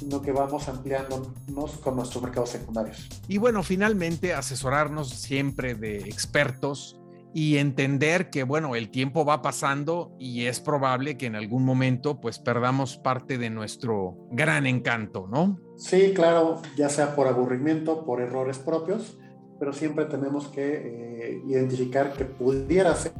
sino 0.00 0.22
que 0.22 0.32
vamos 0.32 0.66
ampliándonos 0.66 1.72
con 1.82 1.96
nuestros 1.96 2.22
mercados 2.22 2.48
secundarios. 2.48 3.06
Y 3.28 3.36
bueno, 3.36 3.62
finalmente 3.62 4.32
asesorarnos 4.32 5.10
siempre 5.10 5.74
de 5.74 5.98
expertos 5.98 6.98
y 7.34 7.58
entender 7.58 8.30
que 8.30 8.42
bueno, 8.42 8.74
el 8.74 8.90
tiempo 8.90 9.24
va 9.26 9.42
pasando 9.42 10.16
y 10.18 10.46
es 10.46 10.58
probable 10.58 11.18
que 11.18 11.26
en 11.26 11.36
algún 11.36 11.64
momento 11.64 12.18
pues 12.18 12.38
perdamos 12.38 12.96
parte 12.96 13.36
de 13.36 13.50
nuestro 13.50 14.16
gran 14.30 14.66
encanto, 14.66 15.28
¿no? 15.30 15.60
Sí, 15.76 16.12
claro, 16.14 16.62
ya 16.76 16.88
sea 16.88 17.14
por 17.14 17.28
aburrimiento, 17.28 18.04
por 18.04 18.22
errores 18.22 18.58
propios, 18.58 19.18
pero 19.58 19.74
siempre 19.74 20.06
tenemos 20.06 20.48
que 20.48 20.72
eh, 20.74 21.42
identificar 21.46 22.14
que 22.14 22.24
pudiera 22.24 22.96
ser 22.96 23.12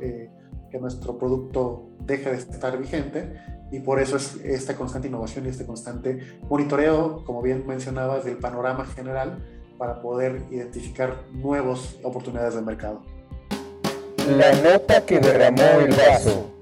eh, 0.00 0.30
que 0.70 0.78
nuestro 0.78 1.18
producto 1.18 1.88
deje 2.00 2.30
de 2.30 2.36
estar 2.36 2.78
vigente 2.78 3.40
y 3.70 3.80
por 3.80 4.00
eso 4.00 4.16
es 4.16 4.36
esta 4.44 4.76
constante 4.76 5.08
innovación 5.08 5.46
y 5.46 5.48
este 5.48 5.66
constante 5.66 6.38
monitoreo, 6.48 7.24
como 7.24 7.42
bien 7.42 7.66
mencionabas, 7.66 8.24
del 8.24 8.38
panorama 8.38 8.86
general 8.86 9.44
para 9.76 10.00
poder 10.00 10.42
identificar 10.50 11.24
nuevas 11.32 11.96
oportunidades 12.02 12.54
de 12.54 12.62
mercado. 12.62 13.02
La 14.26 14.52
nota 14.62 15.04
que 15.06 15.20
derramó 15.20 15.80
el 15.80 15.90
vaso. 15.90 16.54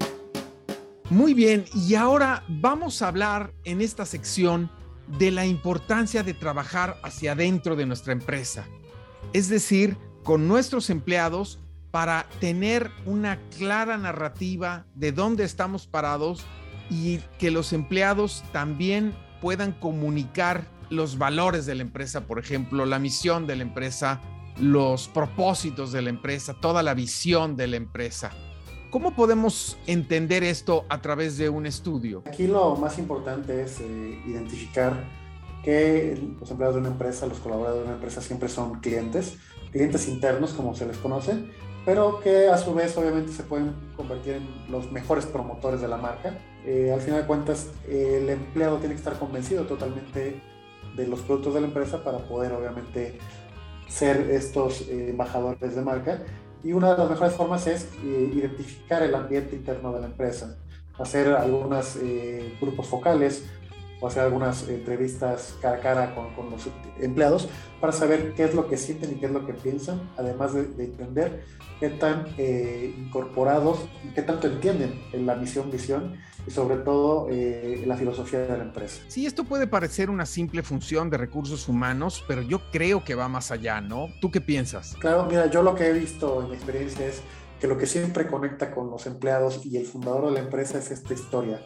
Muy 1.09 1.33
bien, 1.33 1.65
y 1.73 1.95
ahora 1.95 2.43
vamos 2.47 3.01
a 3.01 3.07
hablar 3.07 3.53
en 3.63 3.81
esta 3.81 4.05
sección 4.05 4.69
de 5.17 5.31
la 5.31 5.45
importancia 5.45 6.21
de 6.21 6.33
trabajar 6.33 6.97
hacia 7.01 7.31
adentro 7.31 7.77
de 7.77 7.85
nuestra 7.85 8.11
empresa, 8.11 8.65
es 9.31 9.47
decir, 9.47 9.97
con 10.23 10.49
nuestros 10.49 10.89
empleados 10.89 11.59
para 11.97 12.27
tener 12.39 12.91
una 13.07 13.39
clara 13.57 13.97
narrativa 13.97 14.85
de 14.93 15.11
dónde 15.11 15.43
estamos 15.43 15.87
parados 15.87 16.45
y 16.91 17.17
que 17.39 17.49
los 17.49 17.73
empleados 17.73 18.43
también 18.51 19.15
puedan 19.41 19.71
comunicar 19.71 20.67
los 20.91 21.17
valores 21.17 21.65
de 21.65 21.73
la 21.73 21.81
empresa, 21.81 22.27
por 22.27 22.37
ejemplo, 22.37 22.85
la 22.85 22.99
misión 22.99 23.47
de 23.47 23.55
la 23.55 23.63
empresa, 23.63 24.21
los 24.59 25.07
propósitos 25.07 25.91
de 25.91 26.03
la 26.03 26.11
empresa, 26.11 26.53
toda 26.61 26.83
la 26.83 26.93
visión 26.93 27.55
de 27.55 27.65
la 27.65 27.77
empresa. 27.77 28.29
¿Cómo 28.91 29.15
podemos 29.15 29.79
entender 29.87 30.43
esto 30.43 30.85
a 30.89 31.01
través 31.01 31.35
de 31.39 31.49
un 31.49 31.65
estudio? 31.65 32.21
Aquí 32.27 32.45
lo 32.45 32.75
más 32.75 32.99
importante 32.99 33.63
es 33.63 33.79
eh, 33.79 34.21
identificar 34.27 35.03
que 35.63 36.15
los 36.39 36.51
empleados 36.51 36.75
de 36.75 36.81
una 36.81 36.91
empresa, 36.91 37.25
los 37.25 37.39
colaboradores 37.39 37.81
de 37.81 37.87
una 37.87 37.95
empresa 37.95 38.21
siempre 38.21 38.49
son 38.49 38.81
clientes, 38.81 39.39
clientes 39.71 40.07
internos 40.07 40.53
como 40.53 40.75
se 40.75 40.85
les 40.85 40.97
conoce, 40.97 41.33
pero 41.87 42.19
que 42.19 42.49
a 42.49 42.57
su 42.57 42.73
vez 42.73 42.97
obviamente 42.97 43.31
se 43.31 43.43
pueden 43.43 43.73
convertir 43.95 44.33
en 44.33 44.71
los 44.71 44.91
mejores 44.91 45.25
promotores 45.25 45.79
de 45.79 45.87
la 45.87 45.95
marca. 45.95 46.37
Eh, 46.65 46.91
al 46.93 46.99
final 46.99 47.21
de 47.21 47.27
cuentas, 47.27 47.69
el 47.87 48.29
empleado 48.29 48.77
tiene 48.77 48.93
que 48.93 48.99
estar 48.99 49.17
convencido 49.17 49.63
totalmente 49.63 50.41
de 50.97 51.07
los 51.07 51.21
productos 51.21 51.53
de 51.53 51.61
la 51.61 51.67
empresa 51.67 52.03
para 52.03 52.17
poder 52.17 52.51
obviamente 52.51 53.19
ser 53.87 54.29
estos 54.31 54.81
eh, 54.89 55.11
embajadores 55.11 55.75
de 55.75 55.81
marca. 55.81 56.23
Y 56.61 56.73
una 56.73 56.91
de 56.91 56.97
las 56.97 57.09
mejores 57.09 57.33
formas 57.33 57.67
es 57.67 57.87
eh, 58.03 58.31
identificar 58.35 59.01
el 59.01 59.15
ambiente 59.15 59.55
interno 59.55 59.93
de 59.93 60.01
la 60.01 60.07
empresa, 60.07 60.57
hacer 60.99 61.29
algunos 61.29 61.97
grupos 62.59 62.87
focales, 62.87 63.45
o 63.99 64.07
hacer 64.07 64.23
algunas 64.23 64.67
entrevistas 64.69 65.55
cara 65.61 65.77
a 65.77 65.79
cara 65.79 66.15
con, 66.15 66.33
con, 66.35 66.51
los 66.51 66.69
empleados 66.99 67.49
para 67.81 67.93
saber 67.93 68.33
qué 68.35 68.43
es 68.43 68.53
lo 68.53 68.67
que 68.67 68.77
sienten 68.77 69.11
y 69.11 69.15
qué 69.15 69.27
es 69.27 69.31
lo 69.31 69.45
que 69.45 69.53
piensan, 69.53 70.01
además 70.17 70.53
de, 70.53 70.65
de 70.65 70.85
entender 70.85 71.43
qué 71.79 71.89
tan 71.89 72.27
eh, 72.37 72.93
incorporados 72.97 73.79
y 74.03 74.13
qué 74.13 74.21
tanto 74.21 74.47
entienden 74.47 74.99
en 75.13 75.25
la 75.25 75.35
misión, 75.35 75.69
visión 75.71 76.17
y 76.45 76.51
sobre 76.51 76.77
todo 76.77 77.27
eh, 77.29 77.83
la 77.85 77.97
filosofía 77.97 78.39
de 78.39 78.57
la 78.57 78.63
empresa. 78.63 79.01
Sí, 79.07 79.25
esto 79.25 79.43
puede 79.43 79.67
parecer 79.67 80.09
una 80.09 80.25
simple 80.25 80.63
función 80.63 81.09
de 81.09 81.17
recursos 81.17 81.67
humanos, 81.67 82.23
pero 82.27 82.41
yo 82.41 82.61
creo 82.71 83.03
que 83.03 83.15
va 83.15 83.27
más 83.27 83.51
allá, 83.51 83.81
¿no? 83.81 84.07
¿Tú 84.21 84.31
qué 84.31 84.41
piensas? 84.41 84.95
Claro, 84.99 85.25
mira, 85.25 85.47
yo 85.47 85.61
lo 85.61 85.75
que 85.75 85.87
he 85.87 85.93
visto 85.93 86.41
en 86.41 86.49
mi 86.49 86.55
experiencia 86.55 87.05
es 87.05 87.21
que 87.59 87.67
lo 87.67 87.77
que 87.77 87.85
siempre 87.85 88.27
conecta 88.27 88.71
con 88.71 88.89
los 88.89 89.05
empleados 89.07 89.65
y 89.65 89.77
el 89.77 89.85
fundador 89.85 90.27
de 90.27 90.31
la 90.31 90.39
empresa 90.39 90.77
es 90.77 90.91
esta 90.91 91.13
historia 91.13 91.59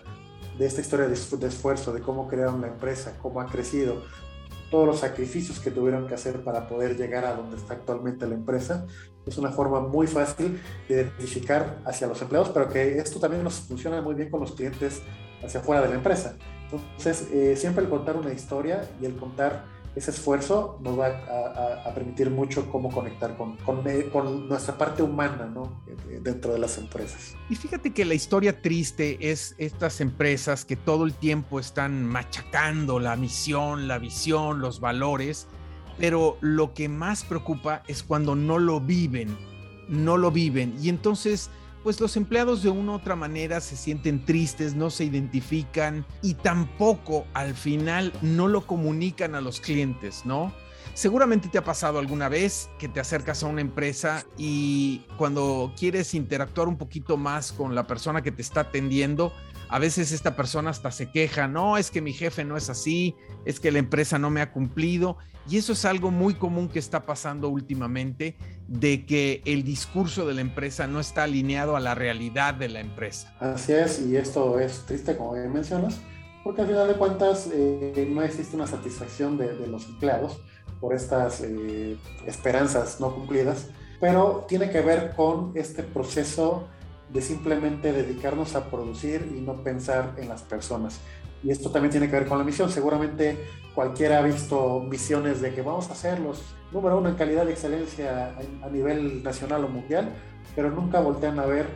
de 0.58 0.66
esta 0.66 0.82
historia 0.82 1.08
de, 1.08 1.14
esfuerzo, 1.48 1.94
de 1.94 2.02
cómo 2.02 2.28
crearon 2.28 2.62
la 2.62 2.68
empresa, 2.68 3.18
cómo 3.22 3.42
ha 3.42 3.46
crecido, 3.48 4.04
todos 4.70 4.88
los 4.88 5.00
sacrificios 5.00 5.60
que 5.60 5.70
tuvieron 5.70 6.08
que 6.08 6.14
hacer 6.14 6.44
para 6.44 6.68
poder 6.68 6.96
llegar 6.96 7.26
a 7.26 7.34
donde 7.34 7.58
está 7.58 7.74
actualmente 7.74 8.26
la 8.28 8.36
empresa. 8.36 8.86
Es 9.26 9.38
una 9.38 9.52
forma 9.52 9.82
muy 9.82 10.08
fácil 10.08 10.62
de 10.88 10.96
identificar 10.96 11.80
hacia 11.86 12.08
los 12.08 12.22
empleados, 12.22 12.50
pero 12.50 12.70
que 12.70 12.98
esto 12.98 13.20
también 13.20 13.44
nos 13.44 13.56
funciona 13.56 14.02
muy 14.02 14.16
bien 14.16 14.30
con 14.30 14.40
los 14.40 14.54
clientes 14.54 15.02
hacia 15.44 15.60
afuera 15.60 15.82
de 15.82 15.90
la 15.90 15.96
empresa. 15.96 16.38
Entonces, 16.64 17.28
eh, 17.32 17.56
siempre 17.58 17.84
el 17.84 17.90
contar 17.90 18.16
una 18.16 18.32
historia 18.32 18.90
y 19.02 19.06
el 19.06 19.18
contar 19.18 19.66
ese 19.96 20.12
esfuerzo 20.12 20.80
nos 20.82 20.98
va 20.98 21.08
a, 21.86 21.94
permitir 21.94 22.30
mucho 22.30 22.70
cómo 22.72 22.90
conectar 22.90 23.36
con, 23.36 23.58
eh, 23.86 24.10
con, 24.12 24.48
nuestra 24.48 24.78
parte 24.78 25.04
humana 25.04 25.52
¿no? 25.54 25.82
Eh, 25.88 26.20
dentro 26.22 26.54
de 26.54 26.60
las 26.60 26.78
empresas. 26.78 27.36
Y 27.50 27.56
fíjate 27.56 27.92
que 27.92 28.06
la 28.06 28.14
historia 28.14 28.62
triste 28.62 29.18
es 29.32 29.56
estas 29.58 30.00
empresas 30.00 30.64
que 30.64 30.78
todo 30.78 31.04
el 31.04 31.14
tiempo 31.14 31.60
están 31.60 32.06
machacando 32.06 33.00
la 33.00 33.16
misión, 33.18 33.88
la 33.88 34.00
visión, 34.00 34.62
los 34.62 34.80
valores, 34.80 35.48
pero 35.98 36.38
lo 36.40 36.74
que 36.74 36.88
más 36.88 37.24
preocupa 37.26 37.84
es 37.88 38.04
cuando 38.04 38.36
no 38.36 38.60
lo 38.60 38.80
viven, 38.80 39.38
no 39.90 40.16
lo 40.16 40.32
viven. 40.32 40.76
Y 40.82 40.88
entonces 40.88 41.50
pues 41.84 42.00
los 42.00 42.16
empleados 42.18 42.64
de 42.64 42.70
una 42.70 42.94
u 42.94 42.96
otra 42.96 43.16
manera 43.16 43.60
se 43.62 43.76
sienten 43.76 44.26
tristes, 44.26 44.76
no 44.76 44.90
se 44.90 45.06
identifican 45.06 46.06
y 46.22 46.36
tampoco 46.36 47.26
al 47.34 47.56
final 47.56 48.14
no 48.22 48.48
lo 48.48 48.66
comunican 48.68 49.36
a 49.36 49.42
los 49.42 49.60
clientes, 49.60 50.26
¿no? 50.26 50.54
Seguramente 50.94 51.48
te 51.48 51.58
ha 51.58 51.64
pasado 51.64 52.00
alguna 52.00 52.28
vez 52.28 52.70
que 52.78 52.90
te 52.90 53.00
acercas 53.00 53.44
a 53.44 53.48
una 53.48 53.62
empresa 53.62 54.26
y 54.38 55.06
cuando 55.18 55.74
quieres 55.78 56.14
interactuar 56.14 56.68
un 56.68 56.78
poquito 56.78 57.18
más 57.18 57.54
con 57.54 57.76
la 57.76 57.88
persona 57.88 58.22
que 58.22 58.32
te 58.32 58.42
está 58.42 58.62
atendiendo, 58.62 59.34
a 59.72 59.80
veces 59.80 60.12
esta 60.12 60.36
persona 60.36 60.70
hasta 60.70 60.92
se 60.92 61.10
queja, 61.10 61.48
no, 61.48 61.78
es 61.78 61.92
que 61.92 62.02
mi 62.02 62.12
jefe 62.12 62.44
no 62.44 62.58
es 62.58 62.70
así, 62.70 63.16
es 63.46 63.62
que 63.62 63.72
la 63.72 63.80
empresa 63.80 64.20
no 64.20 64.30
me 64.30 64.42
ha 64.42 64.52
cumplido. 64.52 65.18
Y 65.50 65.58
eso 65.58 65.72
es 65.72 65.86
algo 65.86 66.12
muy 66.12 66.34
común 66.34 66.68
que 66.68 66.78
está 66.78 67.06
pasando 67.06 67.48
últimamente, 67.48 68.36
de 68.68 69.06
que 69.06 69.42
el 69.46 69.64
discurso 69.64 70.28
de 70.28 70.34
la 70.34 70.42
empresa 70.42 70.88
no 70.88 71.00
está 71.00 71.24
alineado 71.24 71.78
a 71.78 71.80
la 71.80 71.96
realidad 71.96 72.54
de 72.54 72.68
la 72.68 72.82
empresa. 72.82 73.34
Así 73.40 73.72
es, 73.72 74.02
y 74.06 74.18
esto 74.18 74.60
es 74.60 74.86
triste, 74.86 75.16
como 75.16 75.34
bien 75.34 75.54
mencionas, 75.54 76.02
porque 76.44 76.64
al 76.64 76.68
final 76.68 76.90
de 76.90 76.96
cuentas 76.96 77.50
eh, 77.54 78.10
no 78.12 78.22
existe 78.24 78.58
una 78.58 78.68
satisfacción 78.68 79.38
de, 79.38 79.68
los 79.68 79.86
empleados 79.86 80.42
por 80.82 80.94
estas 80.94 81.42
eh, 81.42 81.98
esperanzas 82.28 83.00
no 83.00 83.16
cumplidas, 83.16 83.68
pero 84.02 84.46
tiene 84.50 84.70
que 84.70 84.82
ver 84.82 85.14
con 85.16 85.54
este 85.56 85.82
proceso 85.82 86.68
de 87.12 87.22
simplemente 87.22 87.92
dedicarnos 87.92 88.56
a 88.56 88.70
producir 88.70 89.32
y 89.36 89.42
no 89.42 89.64
pensar 89.64 90.16
en 90.18 90.30
las 90.30 90.44
personas. 90.44 91.00
Y 91.44 91.52
esto 91.52 91.72
también 91.72 91.92
tiene 91.92 92.08
que 92.08 92.14
ver 92.14 92.28
con 92.28 92.38
la 92.38 92.44
misión. 92.44 92.70
Seguramente 92.70 93.38
cualquiera 93.74 94.20
ha 94.20 94.22
visto 94.22 94.82
visiones 94.82 95.42
de 95.42 95.54
que 95.54 95.62
vamos 95.62 95.90
a 95.90 95.96
ser 95.96 96.20
los 96.20 96.42
número 96.72 96.98
uno 96.98 97.10
en 97.10 97.16
calidad 97.16 97.46
de 97.46 97.52
excelencia 97.52 98.34
a 98.64 98.70
nivel 98.70 99.24
nacional 99.24 99.64
o 99.66 99.68
mundial, 99.68 100.10
pero 100.56 100.72
nunca 100.72 101.00
voltean 101.00 101.40
a 101.40 101.46
ver 101.46 101.68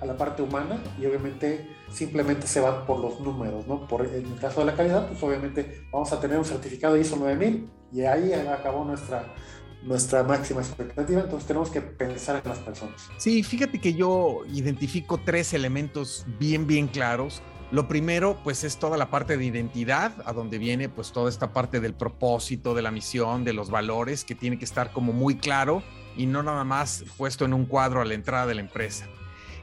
a 0.00 0.06
la 0.06 0.16
parte 0.16 0.42
humana 0.42 0.78
y 1.00 1.06
obviamente 1.06 1.68
simplemente 1.90 2.46
se 2.46 2.60
van 2.60 2.86
por 2.86 3.00
los 3.00 3.20
números, 3.20 3.66
¿no? 3.66 3.86
Por, 3.88 4.06
en 4.06 4.26
el 4.26 4.38
caso 4.38 4.60
de 4.60 4.66
la 4.66 4.74
calidad, 4.74 5.08
pues 5.08 5.22
obviamente 5.22 5.86
vamos 5.90 6.12
a 6.12 6.20
tener 6.20 6.38
un 6.38 6.44
certificado 6.44 6.96
ISO 6.96 7.16
9000 7.16 7.68
y 7.92 8.02
ahí 8.02 8.32
acabó 8.32 8.84
nuestra, 8.84 9.34
nuestra 9.82 10.22
máxima 10.22 10.60
expectativa, 10.60 11.20
entonces 11.20 11.46
tenemos 11.46 11.70
que 11.70 11.80
pensar 11.80 12.40
en 12.42 12.48
las 12.48 12.58
personas. 12.58 13.08
Sí, 13.16 13.42
fíjate 13.42 13.80
que 13.80 13.94
yo 13.94 14.42
identifico 14.52 15.18
tres 15.18 15.54
elementos 15.54 16.26
bien, 16.38 16.66
bien 16.66 16.88
claros. 16.88 17.42
Lo 17.70 17.86
primero, 17.86 18.38
pues 18.42 18.64
es 18.64 18.78
toda 18.78 18.96
la 18.96 19.10
parte 19.10 19.36
de 19.36 19.44
identidad, 19.44 20.12
a 20.24 20.32
donde 20.32 20.58
viene 20.58 20.88
pues 20.88 21.12
toda 21.12 21.28
esta 21.28 21.52
parte 21.52 21.80
del 21.80 21.94
propósito, 21.94 22.74
de 22.74 22.82
la 22.82 22.90
misión, 22.90 23.44
de 23.44 23.52
los 23.52 23.70
valores, 23.70 24.24
que 24.24 24.34
tiene 24.34 24.58
que 24.58 24.64
estar 24.64 24.92
como 24.92 25.12
muy 25.12 25.36
claro 25.36 25.82
y 26.16 26.26
no 26.26 26.42
nada 26.42 26.64
más 26.64 27.04
puesto 27.16 27.44
en 27.44 27.52
un 27.52 27.66
cuadro 27.66 28.00
a 28.00 28.04
la 28.04 28.14
entrada 28.14 28.46
de 28.46 28.54
la 28.54 28.62
empresa. 28.62 29.06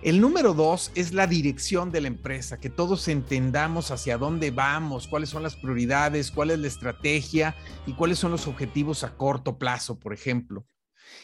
El 0.05 0.21
número 0.21 0.53
dos 0.53 0.91
es 0.93 1.13
la 1.13 1.25
dirección 1.25 1.91
de 1.91 1.99
la 1.99 2.09
empresa, 2.09 2.59
que 2.59 2.69
todos 2.69 3.07
entendamos 3.07 3.89
hacia 3.89 4.19
dónde 4.19 4.51
vamos, 4.51 5.07
cuáles 5.07 5.29
son 5.29 5.41
las 5.41 5.55
prioridades, 5.55 6.29
cuál 6.29 6.51
es 6.51 6.59
la 6.59 6.67
estrategia 6.67 7.55
y 7.87 7.93
cuáles 7.93 8.19
son 8.19 8.29
los 8.29 8.45
objetivos 8.45 9.03
a 9.03 9.17
corto 9.17 9.57
plazo, 9.57 9.99
por 9.99 10.13
ejemplo. 10.13 10.67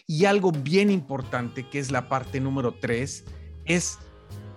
Y 0.07 0.25
algo 0.25 0.51
bien 0.51 0.89
importante, 0.89 1.69
que 1.69 1.77
es 1.77 1.91
la 1.91 2.09
parte 2.09 2.39
número 2.39 2.73
tres, 2.73 3.23
es 3.65 3.99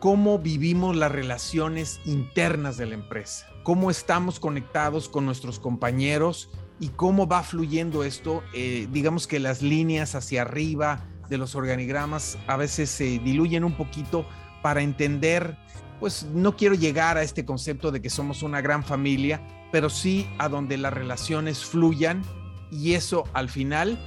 cómo 0.01 0.39
vivimos 0.39 0.97
las 0.97 1.13
relaciones 1.13 2.01
internas 2.07 2.79
de 2.79 2.87
la 2.87 2.95
empresa, 2.95 3.47
cómo 3.63 3.91
estamos 3.91 4.41
conectados 4.41 5.11
con 5.11 5.27
nuestros 5.27 5.61
compañeros 5.61 6.49
y 6.81 6.89
cómo 6.89 7.29
va 7.29 7.43
fluyendo 7.43 8.05
esto, 8.05 8.43
eh, 8.55 8.89
digamos 8.91 9.27
que 9.27 9.39
las 9.39 9.61
líneas 9.61 10.15
hacia 10.15 10.41
arriba, 10.41 11.11
de 11.29 11.39
los 11.39 11.55
organigramas 11.55 12.39
a 12.47 12.57
veces 12.57 12.91
se 12.91 13.05
diluyen 13.19 13.65
un 13.65 13.77
poquito 13.77 14.27
para 14.63 14.83
entender, 14.83 15.57
pues 16.01 16.27
no 16.33 16.57
quiero 16.57 16.75
llegar 16.75 17.19
a 17.19 17.23
este 17.23 17.45
concepto 17.45 17.91
de 17.93 18.01
que 18.01 18.11
somos 18.11 18.43
una 18.43 18.61
gran 18.61 18.85
familia, 18.85 19.41
pero 19.73 19.91
sí 19.91 20.29
a 20.39 20.49
donde 20.49 20.77
las 20.77 20.93
relaciones 20.93 21.65
fluyan 21.65 22.23
y 22.71 22.95
eso 22.95 23.25
al 23.33 23.49
final 23.49 23.99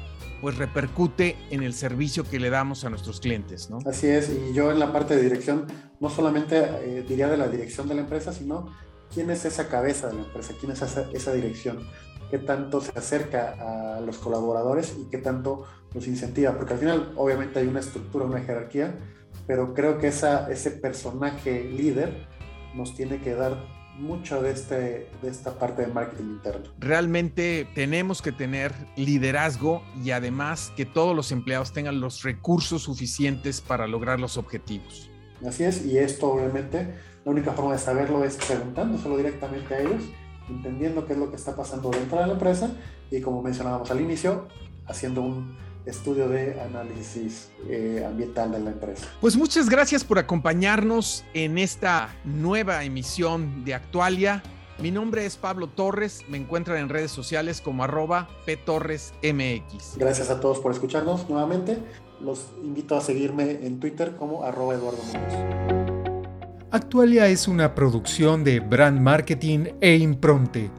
pues 0.41 0.57
repercute 0.57 1.35
en 1.49 1.63
el 1.63 1.73
servicio 1.73 2.23
que 2.23 2.39
le 2.39 2.49
damos 2.49 2.83
a 2.85 2.89
nuestros 2.89 3.19
clientes, 3.19 3.69
¿no? 3.69 3.79
Así 3.85 4.07
es, 4.07 4.29
y 4.29 4.53
yo 4.53 4.71
en 4.71 4.79
la 4.79 4.93
parte 4.93 5.15
de 5.15 5.23
dirección, 5.23 5.65
no 5.99 6.09
solamente 6.09 6.59
eh, 6.59 7.05
diría 7.07 7.27
de 7.27 7.37
la 7.37 7.47
dirección 7.47 7.87
de 7.87 7.95
la 7.95 8.01
empresa, 8.01 8.31
sino 8.31 8.71
quién 9.13 9.31
es 9.31 9.45
esa 9.45 9.67
cabeza 9.67 10.07
de 10.07 10.13
la 10.13 10.21
empresa, 10.21 10.53
quién 10.59 10.71
es 10.71 10.81
esa, 10.81 11.09
esa 11.11 11.33
dirección 11.33 11.79
qué 12.29 12.37
tanto 12.37 12.81
se 12.81 12.97
acerca 12.97 13.95
a 13.97 14.01
los 14.01 14.17
colaboradores 14.17 14.95
y 14.99 15.09
qué 15.09 15.17
tanto 15.17 15.65
los 15.93 16.07
incentiva, 16.07 16.55
porque 16.57 16.73
al 16.73 16.79
final 16.79 17.13
obviamente 17.15 17.59
hay 17.59 17.67
una 17.67 17.79
estructura, 17.79 18.25
una 18.25 18.41
jerarquía, 18.41 18.95
pero 19.45 19.73
creo 19.73 19.97
que 19.97 20.07
esa, 20.07 20.51
ese 20.51 20.71
personaje 20.71 21.63
líder 21.63 22.27
nos 22.75 22.95
tiene 22.95 23.21
que 23.21 23.33
dar 23.33 23.57
mucho 23.97 24.41
de, 24.41 24.51
este, 24.51 25.09
de 25.21 25.29
esta 25.29 25.57
parte 25.57 25.81
de 25.81 25.87
marketing 25.87 26.25
interno. 26.25 26.65
Realmente 26.77 27.67
tenemos 27.73 28.21
que 28.21 28.31
tener 28.31 28.71
liderazgo 28.95 29.83
y 30.03 30.11
además 30.11 30.71
que 30.75 30.85
todos 30.85 31.15
los 31.15 31.31
empleados 31.31 31.73
tengan 31.73 31.99
los 31.99 32.23
recursos 32.23 32.83
suficientes 32.83 33.59
para 33.59 33.87
lograr 33.87 34.19
los 34.19 34.37
objetivos. 34.37 35.09
Así 35.45 35.63
es, 35.63 35.85
y 35.85 35.97
esto 35.97 36.31
obviamente 36.31 36.93
la 37.25 37.31
única 37.31 37.51
forma 37.53 37.73
de 37.73 37.79
saberlo 37.79 38.23
es 38.23 38.35
preguntándoselo 38.37 39.17
directamente 39.17 39.73
a 39.73 39.79
ellos 39.79 40.03
entendiendo 40.49 41.05
qué 41.05 41.13
es 41.13 41.19
lo 41.19 41.29
que 41.29 41.35
está 41.35 41.55
pasando 41.55 41.89
dentro 41.89 42.19
de 42.19 42.27
la 42.27 42.33
empresa 42.33 42.71
y 43.11 43.21
como 43.21 43.41
mencionábamos 43.41 43.89
al 43.91 44.01
inicio, 44.01 44.47
haciendo 44.85 45.21
un 45.21 45.57
estudio 45.85 46.27
de 46.27 46.59
análisis 46.59 47.49
eh, 47.69 48.03
ambiental 48.05 48.51
de 48.51 48.59
la 48.59 48.71
empresa. 48.71 49.07
Pues 49.21 49.37
muchas 49.37 49.69
gracias 49.69 50.03
por 50.03 50.19
acompañarnos 50.19 51.23
en 51.33 51.57
esta 51.57 52.15
nueva 52.25 52.83
emisión 52.83 53.63
de 53.63 53.73
Actualia. 53.73 54.43
Mi 54.79 54.91
nombre 54.91 55.25
es 55.25 55.37
Pablo 55.37 55.67
Torres, 55.67 56.23
me 56.27 56.37
encuentran 56.37 56.77
en 56.77 56.89
redes 56.89 57.11
sociales 57.11 57.61
como 57.61 57.83
arroba 57.83 58.29
ptorresmx. 58.45 59.97
Gracias 59.97 60.29
a 60.29 60.39
todos 60.39 60.59
por 60.59 60.71
escucharnos 60.71 61.27
nuevamente. 61.29 61.79
Los 62.21 62.47
invito 62.63 62.95
a 62.95 63.01
seguirme 63.01 63.65
en 63.65 63.79
Twitter 63.79 64.15
como 64.15 64.43
arroba 64.43 64.75
Eduardo 64.75 65.01
Actualia 66.69 67.27
es 67.27 67.47
una 67.47 67.73
producción 67.73 68.43
de 68.43 68.59
Brand 68.59 68.99
Marketing 68.99 69.67
e 69.79 69.95
Impronte. 69.95 70.69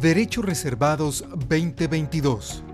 Derechos 0.00 0.44
Reservados 0.44 1.24
2022 1.46 2.64